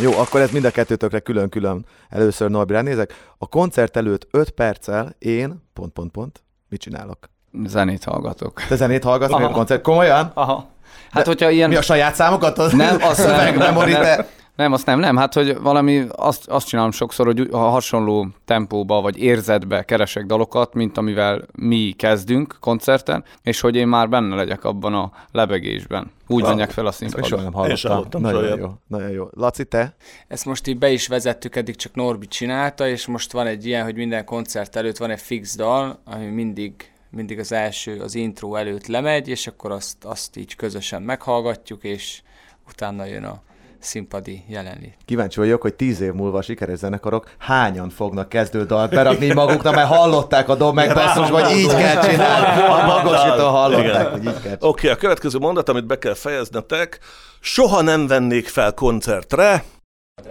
[0.00, 1.86] Jó, akkor ez mind a kettőtökre külön-külön.
[2.08, 3.30] Először Norbi ránézek.
[3.38, 7.18] A koncert előtt 5 perccel én, pont, pont, pont, mit csinálok?
[7.66, 8.62] Zenét hallgatok.
[8.68, 9.82] Te zenét hallgatsz, a koncert?
[9.82, 10.30] Komolyan?
[10.34, 10.68] Aha.
[11.10, 11.68] Hát, hogyha ilyen...
[11.68, 12.58] Mi a saját számokat?
[12.58, 14.26] Az nem, azt nem, nem, nem,
[14.60, 15.16] nem, azt nem, nem.
[15.16, 20.74] Hát, hogy valami, azt, azt csinálom sokszor, hogy a hasonló tempóba vagy érzetbe keresek dalokat,
[20.74, 26.10] mint amivel mi kezdünk koncerten, és hogy én már benne legyek abban a lebegésben.
[26.26, 27.26] Úgy menjek fel a színpadra.
[27.26, 27.92] Soha nem hallottam.
[27.92, 29.28] hallottam nagyon jó, nagyon jó.
[29.32, 29.94] Laci, te?
[30.28, 33.84] Ezt most így be is vezettük, eddig csak Norbi csinálta, és most van egy ilyen,
[33.84, 38.54] hogy minden koncert előtt van egy fix dal, ami mindig mindig az első, az intro
[38.54, 42.22] előtt lemegy, és akkor azt, azt így közösen meghallgatjuk, és
[42.68, 43.42] utána jön a
[43.78, 44.96] színpadi jelenlét.
[45.04, 49.88] Kíváncsi vagyok, hogy tíz év múlva a sikeres zenekarok hányan fognak kezdődalt berakni maguknak, mert
[49.88, 52.62] hallották a dob basszus, hogy így kell csinálni.
[52.62, 56.98] A magosítól hallották, hogy így kell Oké, okay, a következő mondat, amit be kell fejeznetek.
[57.40, 59.64] Soha nem vennék fel koncertre,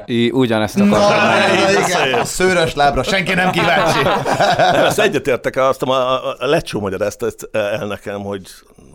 [0.06, 1.00] I, ugyanezt akartam.
[1.00, 4.00] Na, igen, a szőrös lábra, senki nem kíváncsi.
[4.88, 8.42] ezt egyetértek, azt a, a, a lecsó magyarázta ezt el nekem, hogy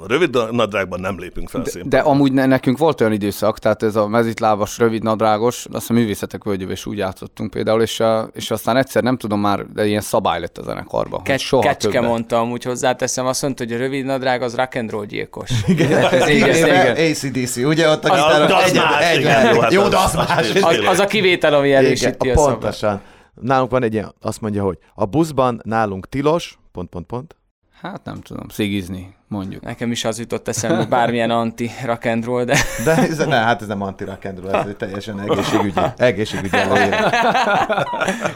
[0.06, 3.96] rövid nadrágban nem lépünk fel de, de amúgy ne, nekünk volt olyan időszak, tehát ez
[3.96, 8.50] a mezitlábas, rövid nadrágos, azt a művészetek völgyébe is úgy játszottunk például, és, a, és
[8.50, 11.22] aztán egyszer nem tudom már, de ilyen szabály lett a zenekarban.
[11.22, 12.08] Ke- soha Kecske többet.
[12.08, 15.50] mondta amúgy hozzáteszem, azt mondta, hogy a rövid nadrág az rock and roll gyilkos.
[15.66, 20.54] Igen, ez így, ACDC, ugye ott a gitáron egy, egy, egy, jó, de az más.
[20.54, 23.00] Az, az a kivétel, ami erősíti a Pontosan.
[23.40, 27.36] Nálunk van egy ilyen, azt mondja, hogy a buszban nálunk tilos, pont, pont, pont,
[27.84, 29.62] Hát nem tudom, szigizni, mondjuk.
[29.62, 32.56] Nekem is az jutott eszembe, bármilyen anti rock and roll, de...
[32.84, 36.56] De ez, ne, hát ez nem anti rock and roll, ez egy teljesen egészségügyi, egészségügyi
[36.56, 37.12] előírás.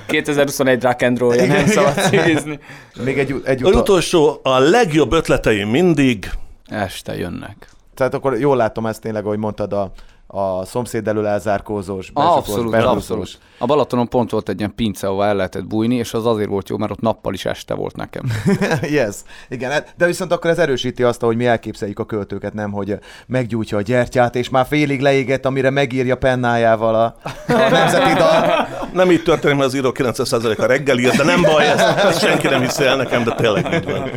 [0.07, 2.59] 2021 rock and roll, nem szabad szigizni.
[3.05, 3.81] Még egy, egy utol...
[3.81, 6.31] utolsó, a legjobb ötleteim mindig...
[6.67, 7.69] Este jönnek.
[7.95, 9.93] Tehát akkor jól látom ezt tényleg, ahogy mondtad a,
[10.27, 13.39] a szomszéd elől elzárkózós, ah, abszolút, abszolút.
[13.59, 16.69] A Balatonon pont volt egy ilyen pince, ahol el lehetett bújni, és az azért volt
[16.69, 18.23] jó, mert ott nappal is este volt nekem.
[18.99, 19.17] yes,
[19.49, 22.99] igen, hát- de viszont akkor ez erősíti azt, hogy mi elképzeljük a költőket, nem, hogy
[23.27, 28.67] meggyújtja a gyertyát, és már félig leéget, amire megírja pennájával a, a nemzeti dal.
[28.93, 32.21] Nem így történik, mert az író 90% a reggel ír, de nem baj, ezt, ezt
[32.21, 34.11] senki nem hiszi el nekem, de tényleg így van.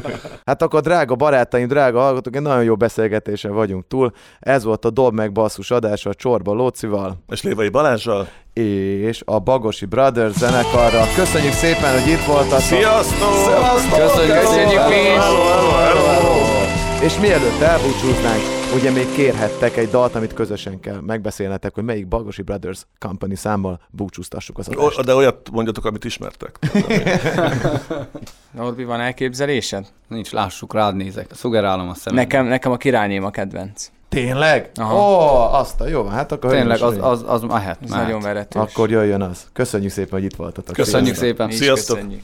[0.46, 4.12] Hát akkor drága barátaim, drága hallgatók, egy nagyon jó beszélgetésen vagyunk túl.
[4.40, 7.24] Ez volt a Dob meg basszus adás a Csorba Lócival.
[7.30, 8.28] És Lévai Balázsral.
[8.54, 11.04] És a Bagosi Brothers zenekarra.
[11.16, 12.60] Köszönjük szépen, hogy itt voltatok.
[12.60, 13.34] Sziasztok!
[13.34, 14.00] Sziasztok!
[14.00, 14.96] Köszönjük, köszönjük mi
[17.06, 18.42] És mielőtt elbúcsúznánk,
[18.76, 23.82] ugye még kérhettek egy dalt, amit közösen kell megbeszélnetek, hogy melyik Bagosi Brothers Company számmal
[23.90, 25.06] búcsúztassuk az adást.
[25.06, 26.60] De olyat mondjatok, amit ismertek.
[28.52, 29.88] Norbi, van elképzelésed?
[30.08, 31.28] Nincs, lássuk, rád nézek.
[31.34, 32.20] Szugerálom a szemem.
[32.20, 33.90] Nekem, nekem a királyném a kedvenc.
[34.16, 34.70] Tényleg?
[34.80, 36.52] Ó, oh, azt a jó, hát akkor...
[36.52, 37.78] Tényleg, az, az, az mehet.
[37.84, 38.62] Ez nagyon veretős.
[38.62, 39.44] Akkor jöjjön az.
[39.54, 40.76] Köszönjük szépen, hogy itt voltatok.
[40.76, 41.50] Köszönjük szépen.
[41.50, 41.58] szépen.
[41.58, 41.96] Sziasztok.
[41.96, 42.24] Köszönjük.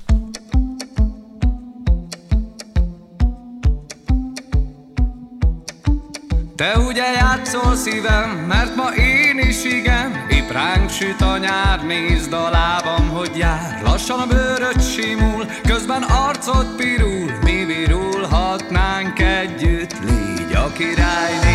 [6.55, 12.33] Te ugye játszol szívem, mert ma én is igen Épp ránk süt a nyár, nézd
[12.33, 20.53] a lábam, hogy jár Lassan a bőröd simul, közben arcod pirul Mi virulhatnánk együtt, légy
[20.53, 21.46] a királyné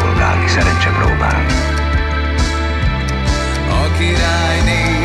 [0.00, 1.46] szolgálni, szerencse próbál
[3.68, 5.02] A királyné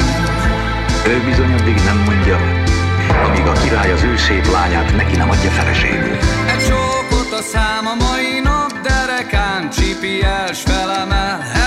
[1.08, 2.38] Ő bizony addig nem mondja,
[3.26, 6.18] amíg a király az ő szép lányát neki nem adja feleségül.
[6.48, 11.59] Egy csókot a szám a mai nap derekán Csipi els felemel,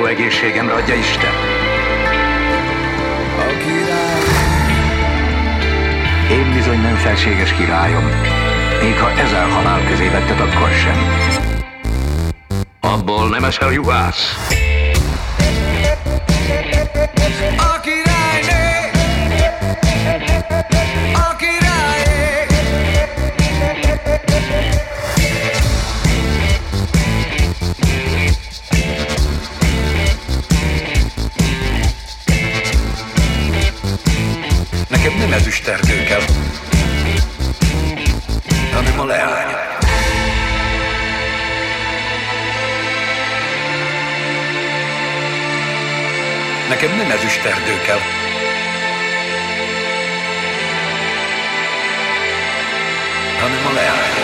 [0.00, 1.32] jó egészségemre adja Isten.
[3.38, 4.38] A király
[6.30, 8.04] Én bizony nem felséges királyom,
[8.82, 10.98] még ha ezer halál közé vetted, akkor sem.
[12.80, 14.58] Abból nem esel juhász.
[35.30, 36.20] Nem ezüsterdő kell,
[38.72, 39.54] hanem a leány.
[46.68, 48.00] Nekem nem ezüsterdő kell,
[53.40, 54.19] hanem a leány.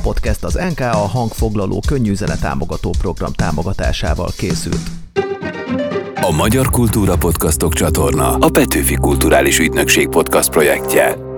[0.00, 4.80] A podcast az NKA hangfoglaló könnyű zene támogató program támogatásával készült.
[6.14, 11.29] A Magyar Kultúra Podcastok csatorna a Petőfi Kulturális Ügynökség podcast projektje.